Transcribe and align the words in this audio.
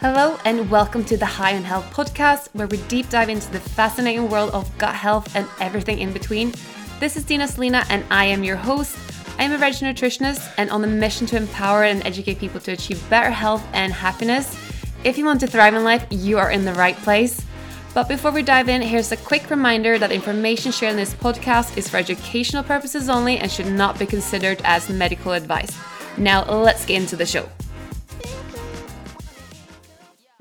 Hello, 0.00 0.38
and 0.44 0.70
welcome 0.70 1.04
to 1.06 1.16
the 1.16 1.26
High 1.26 1.56
on 1.56 1.64
Health 1.64 1.92
podcast, 1.92 2.50
where 2.52 2.68
we 2.68 2.76
deep 2.82 3.08
dive 3.08 3.28
into 3.28 3.50
the 3.50 3.58
fascinating 3.58 4.30
world 4.30 4.50
of 4.52 4.78
gut 4.78 4.94
health 4.94 5.34
and 5.34 5.44
everything 5.58 5.98
in 5.98 6.12
between. 6.12 6.54
This 7.00 7.16
is 7.16 7.24
Dina 7.24 7.48
Celina, 7.48 7.84
and 7.90 8.04
I 8.08 8.26
am 8.26 8.44
your 8.44 8.54
host. 8.54 8.96
I 9.40 9.42
am 9.42 9.50
a 9.50 9.58
registered 9.58 9.96
nutritionist 9.96 10.52
and 10.56 10.70
on 10.70 10.82
the 10.82 10.86
mission 10.86 11.26
to 11.26 11.36
empower 11.36 11.82
and 11.82 12.06
educate 12.06 12.38
people 12.38 12.60
to 12.60 12.70
achieve 12.70 13.10
better 13.10 13.32
health 13.32 13.66
and 13.72 13.92
happiness. 13.92 14.56
If 15.02 15.18
you 15.18 15.24
want 15.24 15.40
to 15.40 15.48
thrive 15.48 15.74
in 15.74 15.82
life, 15.82 16.06
you 16.10 16.38
are 16.38 16.52
in 16.52 16.64
the 16.64 16.74
right 16.74 16.96
place. 16.98 17.44
But 17.92 18.06
before 18.06 18.30
we 18.30 18.42
dive 18.42 18.68
in, 18.68 18.82
here's 18.82 19.10
a 19.10 19.16
quick 19.16 19.50
reminder 19.50 19.98
that 19.98 20.12
information 20.12 20.70
shared 20.70 20.92
in 20.92 20.96
this 20.96 21.14
podcast 21.14 21.76
is 21.76 21.88
for 21.88 21.96
educational 21.96 22.62
purposes 22.62 23.08
only 23.08 23.38
and 23.38 23.50
should 23.50 23.66
not 23.66 23.98
be 23.98 24.06
considered 24.06 24.60
as 24.62 24.88
medical 24.88 25.32
advice. 25.32 25.76
Now, 26.16 26.44
let's 26.48 26.86
get 26.86 27.02
into 27.02 27.16
the 27.16 27.26
show. 27.26 27.48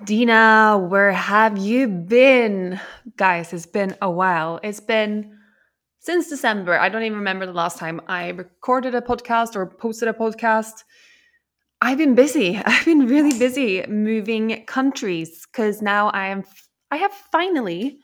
Dina, 0.08 0.78
where 0.90 1.12
have 1.12 1.58
you 1.58 1.90
been? 1.90 2.80
Guys, 3.18 3.52
it's 3.52 3.66
been 3.66 3.94
a 4.02 4.10
while. 4.10 4.58
It's 4.64 4.80
been 4.80 5.38
since 6.00 6.30
December. 6.30 6.80
I 6.80 6.88
don't 6.88 7.04
even 7.04 7.18
remember 7.18 7.46
the 7.46 7.52
last 7.52 7.78
time 7.78 8.00
I 8.08 8.30
recorded 8.30 8.96
a 8.96 9.02
podcast 9.02 9.58
or 9.58 9.66
posted 9.66 10.08
a 10.08 10.14
podcast. 10.14 10.86
I've 11.82 11.98
been 11.98 12.16
busy. 12.16 12.56
I've 12.66 12.86
been 12.86 13.06
really 13.06 13.38
busy 13.38 13.86
moving 13.88 14.64
countries 14.66 15.46
because 15.46 15.82
now 15.82 16.08
I 16.12 16.28
am 16.28 16.46
I 16.90 16.96
have 16.96 17.12
finally 17.12 18.00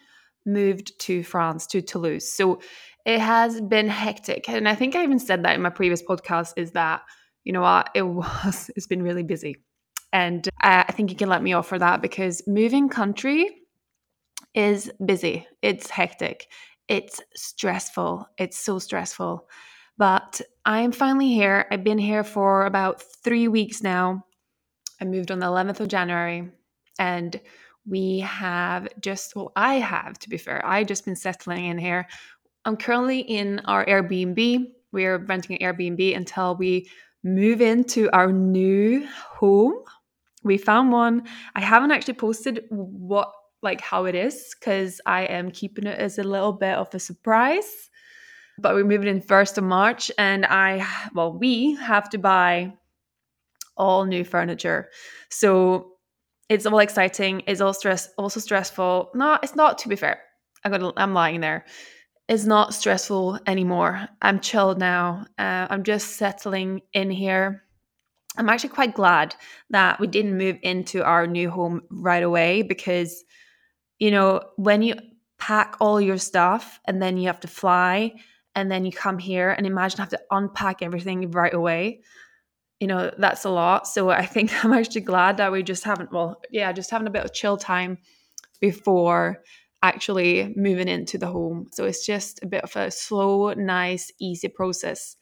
moved 0.45 0.99
to 1.03 1.23
France 1.23 1.65
to 1.67 1.81
Toulouse. 1.81 2.27
So 2.27 2.59
it 3.05 3.21
has 3.21 3.61
been 3.61 3.87
hectic. 3.87 4.49
And 4.49 4.67
I 4.67 4.75
think 4.75 4.97
I 4.97 5.03
even 5.03 5.19
said 5.19 5.43
that 5.43 5.55
in 5.55 5.61
my 5.61 5.69
previous 5.69 6.03
podcast 6.03 6.55
is 6.57 6.71
that 6.71 7.03
you 7.45 7.53
know 7.53 7.61
what, 7.61 7.91
it 7.95 8.01
was 8.01 8.69
it's 8.75 8.87
been 8.87 9.03
really 9.03 9.23
busy. 9.23 9.63
And 10.13 10.47
uh, 10.61 10.83
I 10.87 10.91
think 10.91 11.09
you 11.09 11.17
can 11.17 11.27
let 11.27 11.41
me 11.41 11.53
off 11.53 11.67
for 11.67 11.79
that 11.79 12.01
because 12.01 12.43
moving 12.47 12.87
country 12.87 13.49
is 14.53 14.91
busy, 15.03 15.47
it's 15.63 15.89
hectic, 15.89 16.47
it's 16.87 17.19
stressful, 17.35 18.27
it's 18.37 18.59
so 18.59 18.77
stressful. 18.77 19.49
But 19.97 20.39
I'm 20.65 20.91
finally 20.91 21.29
here. 21.29 21.65
I've 21.71 21.83
been 21.83 21.97
here 21.97 22.23
for 22.23 22.65
about 22.65 23.01
three 23.23 23.47
weeks 23.47 23.81
now. 23.81 24.25
I 25.01 25.05
moved 25.05 25.31
on 25.31 25.39
the 25.39 25.47
11th 25.47 25.79
of 25.79 25.87
January 25.87 26.49
and 26.99 27.39
we 27.87 28.19
have 28.19 28.87
just, 29.01 29.35
well, 29.35 29.51
I 29.55 29.75
have 29.75 30.19
to 30.19 30.29
be 30.29 30.37
fair, 30.37 30.65
I 30.65 30.83
just 30.83 31.05
been 31.05 31.15
settling 31.15 31.65
in 31.65 31.79
here. 31.79 32.07
I'm 32.65 32.77
currently 32.77 33.19
in 33.19 33.59
our 33.65 33.83
Airbnb. 33.85 34.67
We're 34.91 35.17
renting 35.17 35.57
an 35.57 35.73
Airbnb 35.73 36.15
until 36.15 36.55
we 36.55 36.89
move 37.23 37.61
into 37.61 38.11
our 38.11 38.31
new 38.31 39.07
home 39.07 39.83
we 40.43 40.57
found 40.57 40.91
one. 40.91 41.27
I 41.55 41.61
haven't 41.61 41.91
actually 41.91 42.15
posted 42.15 42.65
what 42.69 43.31
like 43.61 43.81
how 43.81 44.05
it 44.05 44.15
is 44.15 44.55
because 44.59 44.99
I 45.05 45.23
am 45.23 45.49
keeping 45.49 45.87
it 45.87 45.97
as 45.97 46.19
a 46.19 46.23
little 46.23 46.53
bit 46.53 46.75
of 46.75 46.93
a 46.93 46.99
surprise. 46.99 47.89
But 48.59 48.75
we're 48.75 48.83
moving 48.83 49.07
in 49.07 49.21
first 49.21 49.57
of 49.57 49.63
March, 49.63 50.11
and 50.17 50.45
I 50.45 50.85
well, 51.15 51.33
we 51.33 51.75
have 51.75 52.09
to 52.11 52.17
buy 52.17 52.73
all 53.77 54.05
new 54.05 54.23
furniture. 54.23 54.89
So 55.29 55.93
it's 56.49 56.65
all 56.65 56.79
exciting. 56.79 57.41
It's 57.47 57.61
all 57.61 57.73
stress, 57.73 58.09
also 58.17 58.39
stressful. 58.39 59.11
No, 59.15 59.39
it's 59.41 59.55
not. 59.55 59.79
To 59.79 59.89
be 59.89 59.95
fair, 59.95 60.21
I'm 60.63 60.91
I'm 60.97 61.13
lying 61.13 61.41
there. 61.41 61.65
It's 62.29 62.45
not 62.45 62.73
stressful 62.73 63.39
anymore. 63.47 64.07
I'm 64.21 64.39
chilled 64.39 64.79
now. 64.79 65.25
Uh, 65.37 65.67
I'm 65.69 65.83
just 65.83 66.15
settling 66.15 66.81
in 66.93 67.11
here. 67.11 67.63
I'm 68.37 68.49
actually 68.49 68.69
quite 68.69 68.95
glad 68.95 69.35
that 69.69 69.99
we 69.99 70.07
didn't 70.07 70.37
move 70.37 70.57
into 70.61 71.03
our 71.03 71.27
new 71.27 71.49
home 71.49 71.81
right 71.89 72.23
away 72.23 72.63
because, 72.63 73.23
you 73.99 74.11
know, 74.11 74.41
when 74.55 74.81
you 74.81 74.95
pack 75.37 75.75
all 75.79 76.01
your 76.01 76.17
stuff 76.17 76.79
and 76.87 77.01
then 77.01 77.17
you 77.17 77.27
have 77.27 77.39
to 77.41 77.47
fly 77.47 78.13
and 78.55 78.71
then 78.71 78.85
you 78.85 78.91
come 78.91 79.17
here 79.17 79.51
and 79.51 79.67
imagine 79.67 79.99
have 79.99 80.09
to 80.09 80.21
unpack 80.31 80.81
everything 80.81 81.29
right 81.31 81.53
away, 81.53 82.01
you 82.79 82.87
know, 82.87 83.11
that's 83.17 83.45
a 83.45 83.49
lot. 83.49 83.87
So 83.87 84.09
I 84.09 84.25
think 84.25 84.51
I'm 84.65 84.73
actually 84.73 85.01
glad 85.01 85.37
that 85.37 85.51
we 85.51 85.63
just 85.63 85.83
haven't, 85.83 86.11
well, 86.11 86.41
yeah, 86.51 86.71
just 86.71 86.89
having 86.89 87.07
a 87.07 87.11
bit 87.11 87.25
of 87.25 87.33
chill 87.33 87.57
time 87.57 87.97
before 88.61 89.43
actually 89.83 90.53
moving 90.55 90.87
into 90.87 91.17
the 91.17 91.27
home. 91.27 91.67
So 91.73 91.83
it's 91.83 92.05
just 92.05 92.41
a 92.41 92.47
bit 92.47 92.63
of 92.63 92.75
a 92.75 92.89
slow, 92.89 93.53
nice, 93.53 94.11
easy 94.19 94.47
process. 94.47 95.17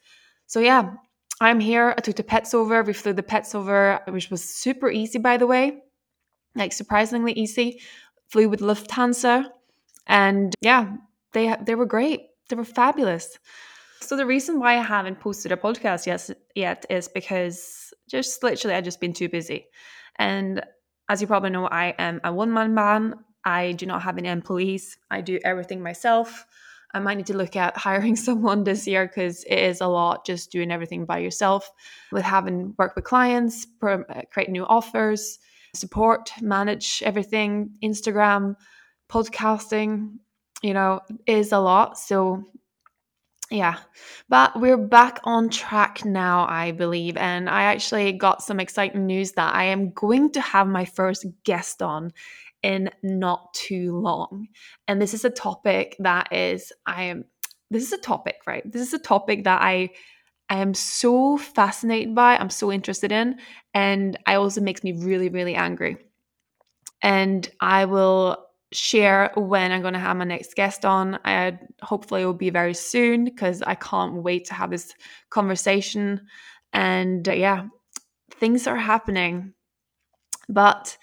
So 0.46 0.60
yeah, 0.60 0.92
I'm 1.42 1.60
here. 1.60 1.94
I 1.96 2.00
took 2.00 2.16
the 2.16 2.22
pets 2.22 2.54
over. 2.54 2.82
We 2.82 2.92
flew 2.92 3.12
the 3.12 3.22
pets 3.22 3.54
over, 3.54 4.00
which 4.08 4.30
was 4.30 4.42
super 4.42 4.90
easy, 4.90 5.18
by 5.18 5.36
the 5.36 5.46
way, 5.46 5.82
like 6.54 6.72
surprisingly 6.72 7.32
easy. 7.32 7.80
Flew 8.28 8.48
with 8.48 8.60
Lufthansa, 8.60 9.48
and 10.06 10.54
yeah, 10.60 10.96
they 11.32 11.54
they 11.66 11.74
were 11.74 11.86
great. 11.86 12.20
They 12.48 12.56
were 12.56 12.64
fabulous. 12.64 13.38
So 14.00 14.16
the 14.16 14.26
reason 14.26 14.58
why 14.58 14.72
I 14.72 14.82
haven't 14.82 15.20
posted 15.20 15.52
a 15.52 15.56
podcast 15.56 16.06
yet, 16.06 16.28
yet 16.54 16.86
is 16.90 17.08
because 17.08 17.92
just 18.08 18.42
literally 18.42 18.74
I've 18.74 18.84
just 18.84 19.00
been 19.00 19.12
too 19.12 19.28
busy. 19.28 19.66
And 20.16 20.62
as 21.08 21.20
you 21.20 21.26
probably 21.26 21.50
know, 21.50 21.66
I 21.66 21.94
am 21.98 22.20
a 22.24 22.32
one 22.32 22.52
man 22.52 22.74
band. 22.74 23.14
I 23.44 23.72
do 23.72 23.86
not 23.86 24.02
have 24.02 24.18
any 24.18 24.28
employees. 24.28 24.96
I 25.10 25.20
do 25.20 25.38
everything 25.44 25.82
myself. 25.82 26.46
I 26.94 27.00
might 27.00 27.16
need 27.16 27.26
to 27.26 27.36
look 27.36 27.56
at 27.56 27.76
hiring 27.88 28.16
someone 28.16 28.64
this 28.64 28.86
year 28.86 29.06
because 29.06 29.44
it 29.44 29.58
is 29.58 29.80
a 29.80 29.86
lot 29.86 30.26
just 30.26 30.50
doing 30.50 30.70
everything 30.70 31.04
by 31.04 31.18
yourself 31.18 31.70
with 32.10 32.24
having 32.24 32.74
work 32.78 32.94
with 32.96 33.04
clients, 33.04 33.66
uh, 33.82 33.98
create 34.30 34.50
new 34.50 34.64
offers, 34.66 35.38
support, 35.74 36.30
manage 36.40 37.02
everything, 37.04 37.70
Instagram, 37.82 38.56
podcasting, 39.10 40.16
you 40.62 40.74
know, 40.74 41.00
is 41.26 41.52
a 41.52 41.58
lot. 41.58 41.98
So 41.98 42.44
yeah, 43.50 43.78
but 44.30 44.58
we're 44.58 44.78
back 44.78 45.20
on 45.24 45.50
track 45.50 46.06
now, 46.06 46.46
I 46.48 46.72
believe. 46.72 47.18
And 47.18 47.50
I 47.50 47.64
actually 47.64 48.12
got 48.12 48.42
some 48.42 48.58
exciting 48.58 49.06
news 49.06 49.32
that 49.32 49.54
I 49.54 49.64
am 49.64 49.90
going 49.92 50.32
to 50.32 50.40
have 50.40 50.66
my 50.66 50.86
first 50.86 51.26
guest 51.44 51.82
on 51.82 52.12
in 52.62 52.90
not 53.02 53.52
too 53.54 53.96
long. 53.96 54.48
And 54.88 55.00
this 55.00 55.14
is 55.14 55.24
a 55.24 55.30
topic 55.30 55.96
that 55.98 56.32
is, 56.32 56.72
I 56.86 57.04
am, 57.04 57.24
this 57.70 57.82
is 57.82 57.92
a 57.92 57.98
topic, 57.98 58.36
right? 58.46 58.62
This 58.70 58.82
is 58.82 58.94
a 58.94 58.98
topic 58.98 59.44
that 59.44 59.62
I, 59.62 59.90
I 60.48 60.58
am 60.58 60.74
so 60.74 61.38
fascinated 61.38 62.14
by, 62.14 62.36
I'm 62.36 62.50
so 62.50 62.70
interested 62.70 63.12
in, 63.12 63.38
and 63.74 64.18
I 64.26 64.34
also 64.34 64.60
makes 64.60 64.84
me 64.84 64.92
really, 64.92 65.28
really 65.28 65.54
angry. 65.54 65.96
And 67.02 67.48
I 67.60 67.86
will 67.86 68.46
share 68.72 69.32
when 69.34 69.70
I'm 69.70 69.82
going 69.82 69.94
to 69.94 70.00
have 70.00 70.16
my 70.16 70.24
next 70.24 70.54
guest 70.54 70.84
on. 70.84 71.18
I 71.24 71.58
hopefully 71.82 72.22
it 72.22 72.26
will 72.26 72.32
be 72.32 72.50
very 72.50 72.74
soon 72.74 73.24
because 73.24 73.62
I 73.62 73.74
can't 73.74 74.22
wait 74.22 74.46
to 74.46 74.54
have 74.54 74.70
this 74.70 74.94
conversation. 75.30 76.22
And 76.72 77.28
uh, 77.28 77.32
yeah, 77.32 77.66
things 78.32 78.66
are 78.66 78.76
happening. 78.76 79.52
But 80.48 80.96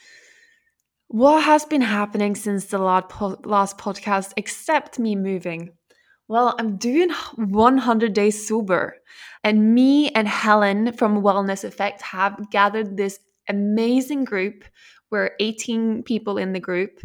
what 1.10 1.44
has 1.44 1.66
been 1.66 1.82
happening 1.82 2.36
since 2.36 2.66
the 2.66 2.78
last 2.78 3.78
podcast 3.78 4.32
except 4.38 5.00
me 5.00 5.16
moving? 5.16 5.72
Well, 6.28 6.56
I'm 6.60 6.78
doing 6.78 7.10
100 7.36 8.14
days 8.14 8.48
sober. 8.48 8.96
And 9.44 9.74
me 9.74 10.10
and 10.10 10.28
Helen 10.28 10.94
from 10.94 11.24
Wellness 11.24 11.64
Effect 11.64 12.04
have 12.04 12.52
gathered 12.52 12.96
this 12.96 13.20
amazing 13.48 14.26
group. 14.26 14.64
We're 15.10 15.32
18 15.40 16.04
people 16.04 16.38
in 16.38 16.54
the 16.54 16.60
group, 16.60 17.00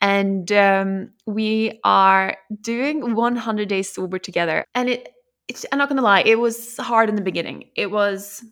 and 0.00 0.50
um, 0.50 1.10
we 1.26 1.78
are 1.84 2.38
doing 2.62 3.14
100 3.14 3.68
days 3.68 3.92
sober 3.92 4.18
together. 4.18 4.64
And 4.74 4.88
it, 4.88 5.10
it's, 5.46 5.66
I'm 5.70 5.76
not 5.78 5.90
gonna 5.90 6.00
lie, 6.00 6.22
it 6.22 6.38
was 6.38 6.78
hard 6.78 7.10
in 7.10 7.16
the 7.16 7.22
beginning. 7.22 7.68
It 7.76 7.90
was, 7.90 8.42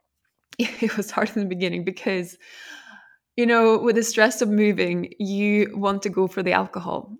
it 0.58 0.94
was 0.98 1.10
hard 1.10 1.30
in 1.34 1.40
the 1.40 1.48
beginning 1.48 1.84
because 1.84 2.36
you 3.40 3.46
know, 3.46 3.78
with 3.78 3.96
the 3.96 4.02
stress 4.02 4.42
of 4.42 4.50
moving, 4.50 5.14
you 5.18 5.74
want 5.74 6.02
to 6.02 6.10
go 6.10 6.26
for 6.26 6.42
the 6.42 6.52
alcohol 6.52 7.16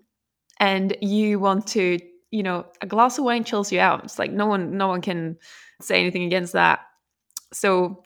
and 0.59 0.95
you 1.01 1.39
want 1.39 1.65
to, 1.65 1.97
you 2.29 2.43
know, 2.43 2.63
a 2.81 2.85
glass 2.85 3.17
of 3.17 3.23
wine 3.23 3.43
chills 3.43 3.71
you 3.71 3.79
out. 3.79 4.03
It's 4.03 4.19
like 4.19 4.31
no 4.31 4.45
one 4.45 4.77
no 4.77 4.87
one 4.87 5.01
can 5.01 5.35
say 5.81 5.99
anything 5.99 6.23
against 6.25 6.53
that. 6.53 6.81
So 7.53 8.03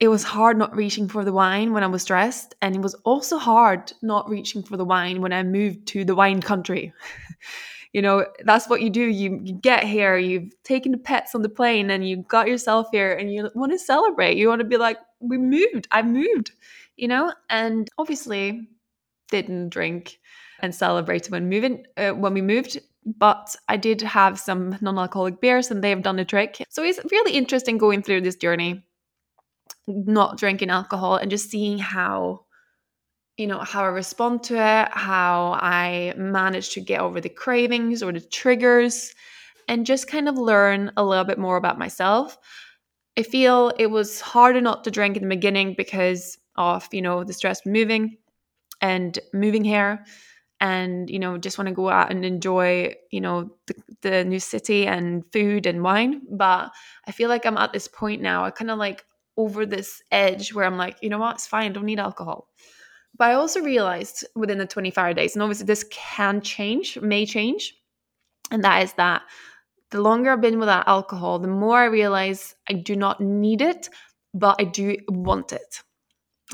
it 0.00 0.08
was 0.08 0.22
hard 0.22 0.58
not 0.58 0.76
reaching 0.76 1.08
for 1.08 1.24
the 1.24 1.32
wine 1.32 1.72
when 1.72 1.82
I 1.82 1.86
was 1.86 2.02
stressed. 2.02 2.54
And 2.60 2.76
it 2.76 2.82
was 2.82 2.94
also 3.06 3.38
hard 3.38 3.90
not 4.02 4.28
reaching 4.28 4.62
for 4.62 4.76
the 4.76 4.84
wine 4.84 5.22
when 5.22 5.32
I 5.32 5.42
moved 5.42 5.86
to 5.88 6.04
the 6.04 6.14
wine 6.14 6.42
country. 6.42 6.92
you 7.94 8.02
know, 8.02 8.26
that's 8.44 8.68
what 8.68 8.82
you 8.82 8.90
do. 8.90 9.06
You, 9.06 9.40
you 9.42 9.54
get 9.54 9.84
here, 9.84 10.18
you've 10.18 10.52
taken 10.62 10.92
the 10.92 10.98
pets 10.98 11.34
on 11.34 11.40
the 11.40 11.48
plane, 11.48 11.88
and 11.90 12.06
you 12.06 12.18
got 12.18 12.48
yourself 12.48 12.88
here, 12.92 13.14
and 13.14 13.32
you 13.32 13.50
want 13.54 13.72
to 13.72 13.78
celebrate. 13.78 14.36
You 14.36 14.48
want 14.48 14.60
to 14.60 14.66
be 14.66 14.76
like, 14.76 14.98
we 15.20 15.38
moved, 15.38 15.88
I 15.90 16.02
moved 16.02 16.52
you 17.00 17.08
know, 17.08 17.32
and 17.48 17.88
obviously 17.98 18.68
didn't 19.30 19.70
drink 19.70 20.18
and 20.60 20.74
celebrate 20.74 21.30
when 21.30 21.48
moving 21.48 21.86
uh, 21.96 22.10
when 22.10 22.34
we 22.34 22.42
moved 22.42 22.78
but 23.04 23.56
I 23.66 23.78
did 23.78 24.02
have 24.02 24.38
some 24.38 24.76
non-alcoholic 24.82 25.40
beers 25.40 25.70
and 25.70 25.82
they 25.82 25.88
have 25.88 26.02
done 26.02 26.16
the 26.16 26.24
trick. 26.24 26.62
So 26.68 26.82
it's 26.82 27.00
really 27.10 27.32
interesting 27.32 27.78
going 27.78 28.02
through 28.02 28.20
this 28.20 28.36
journey 28.36 28.84
not 29.86 30.36
drinking 30.36 30.70
alcohol 30.70 31.16
and 31.16 31.30
just 31.30 31.50
seeing 31.50 31.78
how 31.78 32.44
you 33.36 33.46
know, 33.46 33.60
how 33.60 33.84
I 33.84 33.86
respond 33.86 34.42
to 34.44 34.56
it, 34.56 34.88
how 34.92 35.58
I 35.62 36.12
manage 36.14 36.74
to 36.74 36.80
get 36.82 37.00
over 37.00 37.22
the 37.22 37.30
cravings 37.30 38.02
or 38.02 38.12
the 38.12 38.20
triggers, 38.20 39.14
and 39.66 39.86
just 39.86 40.08
kind 40.08 40.28
of 40.28 40.36
learn 40.36 40.92
a 40.98 41.02
little 41.02 41.24
bit 41.24 41.38
more 41.38 41.56
about 41.56 41.78
myself. 41.78 42.36
I 43.18 43.22
feel 43.22 43.72
it 43.78 43.86
was 43.86 44.20
harder 44.20 44.60
not 44.60 44.84
to 44.84 44.90
drink 44.90 45.16
in 45.16 45.22
the 45.22 45.34
beginning 45.34 45.74
because 45.74 46.36
of, 46.60 46.88
you 46.92 47.02
know, 47.02 47.24
the 47.24 47.32
stress 47.32 47.62
from 47.62 47.72
moving 47.72 48.18
and 48.80 49.18
moving 49.32 49.64
here. 49.64 50.04
And 50.62 51.08
you 51.08 51.18
know 51.18 51.38
just 51.38 51.56
want 51.56 51.68
to 51.68 51.74
go 51.74 51.88
out 51.88 52.10
and 52.10 52.22
enjoy 52.22 52.94
you 53.10 53.22
know 53.22 53.50
the, 53.66 53.74
the 54.02 54.24
new 54.24 54.38
city 54.38 54.86
and 54.86 55.24
food 55.32 55.66
and 55.66 55.82
wine. 55.82 56.20
But 56.30 56.70
i 57.06 57.12
feel 57.12 57.30
like 57.30 57.46
i'm 57.46 57.56
at 57.56 57.72
this 57.72 57.88
point 57.88 58.20
now 58.20 58.44
i 58.44 58.50
kind 58.50 58.70
of 58.70 58.78
like 58.78 59.04
over 59.38 59.64
this 59.64 60.02
edge 60.10 60.52
where 60.52 60.66
i'm 60.66 60.76
like 60.76 60.98
you 61.02 61.08
know 61.08 61.18
what? 61.18 61.36
It's 61.36 61.46
fine 61.46 61.70
I 61.70 61.72
don't 61.72 61.86
need 61.86 61.98
alcohol. 61.98 62.48
But 63.16 63.30
i 63.30 63.34
also 63.34 63.62
realized 63.62 64.26
within 64.36 64.58
the 64.58 64.66
25 64.66 65.16
days 65.16 65.34
and 65.34 65.42
obviously 65.42 65.66
this 65.66 65.84
can 65.90 66.42
change 66.42 66.98
may 67.00 67.24
change 67.26 67.74
and 68.50 68.62
that 68.64 68.82
is 68.82 68.92
that 68.94 69.22
the 69.90 70.02
longer 70.02 70.32
i've 70.32 70.42
been 70.42 70.58
without 70.58 70.88
alcohol 70.88 71.38
the 71.38 71.48
more 71.48 71.78
i 71.78 71.86
realize 71.86 72.54
i 72.68 72.74
do 72.74 72.96
not 72.96 73.20
need 73.20 73.62
it 73.62 73.88
but 74.34 74.56
i 74.60 74.64
do 74.64 74.96
want 75.08 75.52
it 75.52 75.82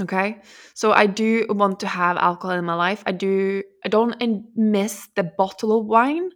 Okay. 0.01 0.43
So 0.75 0.93
I 0.93 1.07
do 1.07 1.47
want 1.49 1.81
to 1.81 1.87
have 1.87 2.19
alcohol 2.19 2.57
in 2.59 2.65
my 2.65 2.75
life. 2.75 3.03
I 3.07 3.13
do 3.13 3.63
I 3.85 3.89
don't 3.89 4.15
miss 4.55 5.09
the 5.17 5.25
bottle 5.25 5.79
of 5.81 5.87
wine. 5.87 6.31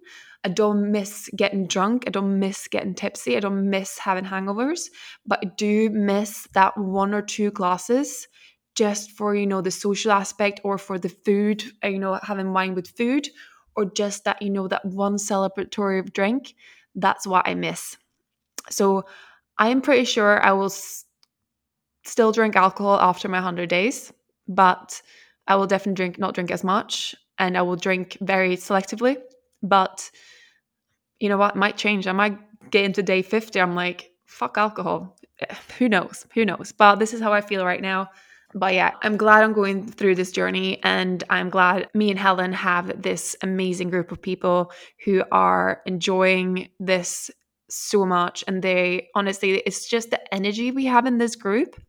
I 0.44 0.48
don't 0.48 0.90
miss 0.90 1.28
getting 1.36 1.66
drunk. 1.66 2.04
I 2.06 2.10
don't 2.10 2.38
miss 2.38 2.66
getting 2.68 2.94
tipsy. 2.94 3.36
I 3.36 3.40
don't 3.40 3.68
miss 3.68 3.98
having 3.98 4.24
hangovers, 4.24 4.88
but 5.26 5.40
I 5.44 5.50
do 5.58 5.90
miss 5.90 6.48
that 6.54 6.78
one 6.78 7.12
or 7.12 7.20
two 7.20 7.50
glasses 7.50 8.26
just 8.74 9.10
for, 9.10 9.34
you 9.34 9.46
know, 9.46 9.60
the 9.60 9.70
social 9.70 10.12
aspect 10.12 10.60
or 10.64 10.78
for 10.78 10.98
the 10.98 11.10
food, 11.10 11.62
uh, 11.84 11.88
you 11.88 11.98
know, 11.98 12.18
having 12.22 12.54
wine 12.54 12.74
with 12.74 12.88
food 12.96 13.28
or 13.76 13.84
just 13.84 14.24
that, 14.24 14.40
you 14.40 14.48
know, 14.48 14.68
that 14.68 14.86
one 14.86 15.16
celebratory 15.16 16.10
drink. 16.14 16.54
That's 16.94 17.26
what 17.26 17.46
I 17.46 17.54
miss. 17.54 17.98
So 18.70 19.04
I 19.58 19.68
am 19.70 19.82
pretty 19.82 20.04
sure 20.04 20.42
I 20.42 20.52
will 20.52 20.70
still 22.04 22.32
drink 22.32 22.56
alcohol 22.56 22.98
after 23.00 23.28
my 23.28 23.38
100 23.38 23.68
days, 23.68 24.12
but 24.48 25.00
I 25.46 25.56
will 25.56 25.66
definitely 25.66 25.94
drink 25.94 26.18
not 26.18 26.34
drink 26.34 26.50
as 26.50 26.64
much 26.64 27.14
and 27.38 27.56
I 27.56 27.62
will 27.62 27.76
drink 27.76 28.16
very 28.20 28.56
selectively. 28.56 29.16
But 29.62 30.10
you 31.18 31.28
know 31.28 31.38
what? 31.38 31.56
Might 31.56 31.76
change. 31.76 32.06
I 32.06 32.12
might 32.12 32.38
get 32.70 32.84
into 32.84 33.02
day 33.02 33.22
50. 33.22 33.60
I'm 33.60 33.74
like, 33.74 34.10
fuck 34.26 34.56
alcohol. 34.56 35.16
Eh, 35.40 35.54
who 35.78 35.88
knows? 35.88 36.26
Who 36.34 36.44
knows? 36.44 36.72
But 36.72 36.96
this 36.96 37.12
is 37.12 37.20
how 37.20 37.32
I 37.32 37.40
feel 37.40 37.64
right 37.64 37.82
now. 37.82 38.10
But 38.54 38.74
yeah, 38.74 38.92
I'm 39.02 39.16
glad 39.16 39.44
I'm 39.44 39.52
going 39.52 39.90
through 39.90 40.16
this 40.16 40.32
journey 40.32 40.80
and 40.82 41.22
I'm 41.30 41.50
glad 41.50 41.88
me 41.94 42.10
and 42.10 42.18
Helen 42.18 42.52
have 42.52 43.00
this 43.00 43.36
amazing 43.42 43.90
group 43.90 44.10
of 44.10 44.20
people 44.20 44.72
who 45.04 45.22
are 45.30 45.82
enjoying 45.86 46.68
this 46.80 47.30
so 47.68 48.04
much. 48.04 48.42
And 48.48 48.60
they 48.62 49.08
honestly, 49.14 49.58
it's 49.66 49.88
just 49.88 50.10
the 50.10 50.34
energy 50.34 50.72
we 50.72 50.86
have 50.86 51.06
in 51.06 51.18
this 51.18 51.36
group 51.36 51.80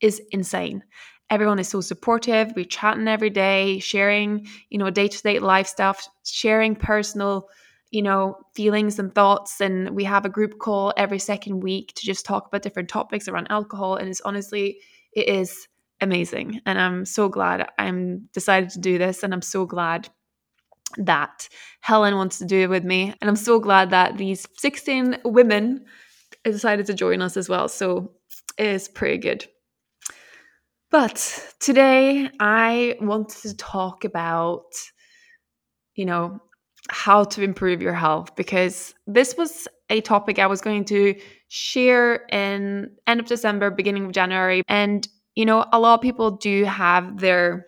is 0.00 0.20
insane. 0.30 0.82
Everyone 1.30 1.58
is 1.58 1.68
so 1.68 1.80
supportive. 1.80 2.52
We're 2.56 2.64
chatting 2.64 3.06
every 3.06 3.30
day, 3.30 3.78
sharing, 3.78 4.46
you 4.68 4.78
know, 4.78 4.90
day 4.90 5.06
to 5.08 5.22
day 5.22 5.38
life 5.38 5.68
stuff, 5.68 6.06
sharing 6.24 6.74
personal, 6.74 7.48
you 7.90 8.02
know, 8.02 8.36
feelings 8.54 8.98
and 8.98 9.14
thoughts. 9.14 9.60
And 9.60 9.90
we 9.90 10.04
have 10.04 10.24
a 10.24 10.28
group 10.28 10.58
call 10.58 10.92
every 10.96 11.20
second 11.20 11.60
week 11.60 11.92
to 11.94 12.04
just 12.04 12.26
talk 12.26 12.46
about 12.46 12.62
different 12.62 12.88
topics 12.88 13.28
around 13.28 13.46
alcohol. 13.50 13.96
And 13.96 14.08
it's 14.08 14.20
honestly, 14.22 14.78
it 15.12 15.28
is 15.28 15.68
amazing. 16.00 16.60
And 16.66 16.80
I'm 16.80 17.04
so 17.04 17.28
glad 17.28 17.68
I'm 17.78 18.28
decided 18.32 18.70
to 18.70 18.80
do 18.80 18.98
this. 18.98 19.22
And 19.22 19.32
I'm 19.32 19.42
so 19.42 19.66
glad 19.66 20.08
that 20.96 21.48
Helen 21.80 22.16
wants 22.16 22.38
to 22.38 22.44
do 22.44 22.58
it 22.58 22.70
with 22.70 22.84
me. 22.84 23.14
And 23.20 23.30
I'm 23.30 23.36
so 23.36 23.60
glad 23.60 23.90
that 23.90 24.18
these 24.18 24.46
16 24.58 25.18
women 25.24 25.84
decided 26.42 26.86
to 26.86 26.94
join 26.94 27.22
us 27.22 27.36
as 27.36 27.48
well. 27.48 27.68
So 27.68 28.12
it 28.58 28.66
is 28.66 28.88
pretty 28.88 29.18
good. 29.18 29.46
But 30.90 31.54
today 31.60 32.28
I 32.40 32.96
wanted 33.00 33.42
to 33.42 33.56
talk 33.56 34.04
about, 34.04 34.64
you 35.94 36.04
know, 36.04 36.40
how 36.88 37.22
to 37.24 37.42
improve 37.42 37.80
your 37.80 37.94
health 37.94 38.34
because 38.34 38.94
this 39.06 39.36
was 39.36 39.68
a 39.88 40.00
topic 40.00 40.38
I 40.38 40.46
was 40.46 40.60
going 40.60 40.84
to 40.86 41.14
share 41.48 42.26
in 42.32 42.90
end 43.06 43.20
of 43.20 43.26
December, 43.26 43.70
beginning 43.70 44.06
of 44.06 44.12
January. 44.12 44.62
And, 44.66 45.06
you 45.36 45.44
know, 45.44 45.64
a 45.72 45.78
lot 45.78 45.94
of 45.94 46.00
people 46.00 46.32
do 46.32 46.64
have 46.64 47.20
their 47.20 47.66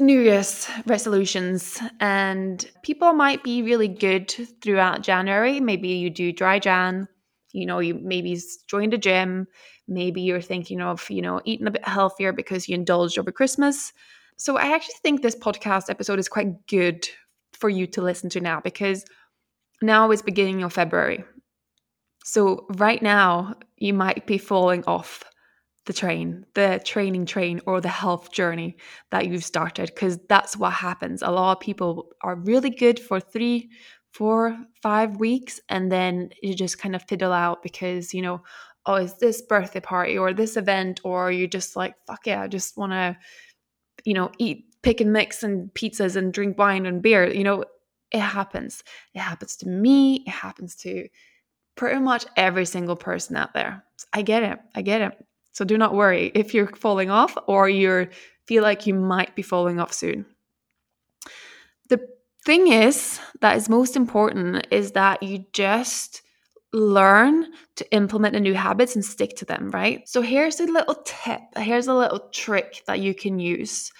New 0.00 0.20
Year's 0.20 0.68
resolutions, 0.86 1.80
and 1.98 2.70
people 2.84 3.14
might 3.14 3.42
be 3.42 3.62
really 3.62 3.88
good 3.88 4.32
throughout 4.62 5.02
January. 5.02 5.58
Maybe 5.58 5.88
you 5.88 6.08
do 6.08 6.30
dry 6.30 6.60
Jan, 6.60 7.08
you 7.52 7.66
know, 7.66 7.80
you 7.80 7.94
maybe 8.00 8.38
joined 8.68 8.94
a 8.94 8.98
gym, 8.98 9.48
maybe 9.88 10.20
you're 10.20 10.40
thinking 10.40 10.80
of, 10.80 11.08
you 11.10 11.22
know, 11.22 11.40
eating 11.44 11.66
a 11.66 11.70
bit 11.70 11.86
healthier 11.86 12.32
because 12.32 12.68
you 12.68 12.74
indulged 12.74 13.18
over 13.18 13.32
Christmas. 13.32 13.92
So 14.36 14.56
I 14.56 14.74
actually 14.74 14.96
think 15.02 15.22
this 15.22 15.36
podcast 15.36 15.90
episode 15.90 16.18
is 16.18 16.28
quite 16.28 16.66
good 16.66 17.08
for 17.52 17.68
you 17.68 17.86
to 17.88 18.02
listen 18.02 18.30
to 18.30 18.40
now 18.40 18.60
because 18.60 19.04
now 19.82 20.10
is 20.10 20.22
beginning 20.22 20.62
of 20.62 20.72
February. 20.72 21.24
So 22.24 22.66
right 22.76 23.02
now 23.02 23.54
you 23.76 23.94
might 23.94 24.26
be 24.26 24.38
falling 24.38 24.84
off 24.86 25.24
the 25.86 25.92
train, 25.94 26.44
the 26.54 26.80
training 26.84 27.24
train 27.24 27.60
or 27.66 27.80
the 27.80 27.88
health 27.88 28.30
journey 28.30 28.76
that 29.10 29.26
you've 29.26 29.44
started 29.44 29.86
because 29.86 30.18
that's 30.28 30.56
what 30.56 30.74
happens. 30.74 31.22
A 31.22 31.30
lot 31.30 31.56
of 31.56 31.60
people 31.60 32.10
are 32.22 32.36
really 32.36 32.70
good 32.70 33.00
for 33.00 33.18
3 33.18 33.68
4 34.12 34.56
5 34.82 35.16
weeks 35.16 35.60
and 35.68 35.90
then 35.90 36.30
you 36.42 36.54
just 36.54 36.78
kind 36.78 36.94
of 36.94 37.02
fiddle 37.08 37.32
out 37.32 37.62
because, 37.62 38.12
you 38.12 38.20
know, 38.20 38.42
oh, 38.86 38.96
is 38.96 39.18
this 39.18 39.42
birthday 39.42 39.80
party 39.80 40.16
or 40.16 40.32
this 40.32 40.56
event, 40.56 41.00
or 41.04 41.30
you're 41.30 41.46
just 41.46 41.76
like, 41.76 41.94
fuck 42.06 42.26
yeah, 42.26 42.42
I 42.42 42.48
just 42.48 42.76
want 42.76 42.92
to, 42.92 43.16
you 44.04 44.14
know, 44.14 44.30
eat 44.38 44.64
pick 44.82 45.00
and 45.00 45.12
mix 45.12 45.42
and 45.42 45.72
pizzas 45.74 46.16
and 46.16 46.32
drink 46.32 46.58
wine 46.58 46.86
and 46.86 47.02
beer. 47.02 47.30
You 47.30 47.44
know, 47.44 47.64
it 48.10 48.20
happens. 48.20 48.82
It 49.14 49.20
happens 49.20 49.56
to 49.56 49.68
me. 49.68 50.24
It 50.26 50.30
happens 50.30 50.76
to 50.76 51.08
pretty 51.76 52.00
much 52.00 52.26
every 52.36 52.64
single 52.64 52.96
person 52.96 53.36
out 53.36 53.54
there. 53.54 53.84
I 54.12 54.22
get 54.22 54.42
it. 54.42 54.58
I 54.74 54.82
get 54.82 55.00
it. 55.00 55.24
So 55.52 55.64
do 55.64 55.76
not 55.76 55.94
worry 55.94 56.30
if 56.34 56.54
you're 56.54 56.68
falling 56.68 57.10
off 57.10 57.36
or 57.46 57.68
you 57.68 58.08
feel 58.46 58.62
like 58.62 58.86
you 58.86 58.94
might 58.94 59.34
be 59.34 59.42
falling 59.42 59.80
off 59.80 59.92
soon. 59.92 60.24
The 61.88 62.00
thing 62.44 62.68
is 62.72 63.20
that 63.40 63.56
is 63.56 63.68
most 63.68 63.96
important 63.96 64.66
is 64.70 64.92
that 64.92 65.22
you 65.22 65.44
just 65.52 66.22
learn 66.72 67.46
to 67.76 67.92
implement 67.92 68.34
the 68.34 68.40
new 68.40 68.54
habits 68.54 68.94
and 68.94 69.04
stick 69.04 69.36
to 69.36 69.44
them, 69.44 69.70
right? 69.70 70.06
So 70.08 70.20
here's 70.20 70.60
a 70.60 70.64
little 70.64 70.96
tip, 71.04 71.40
here's 71.56 71.86
a 71.86 71.94
little 71.94 72.28
trick 72.32 72.82
that 72.86 73.00
you 73.00 73.14
can 73.14 73.38
use 73.38 73.90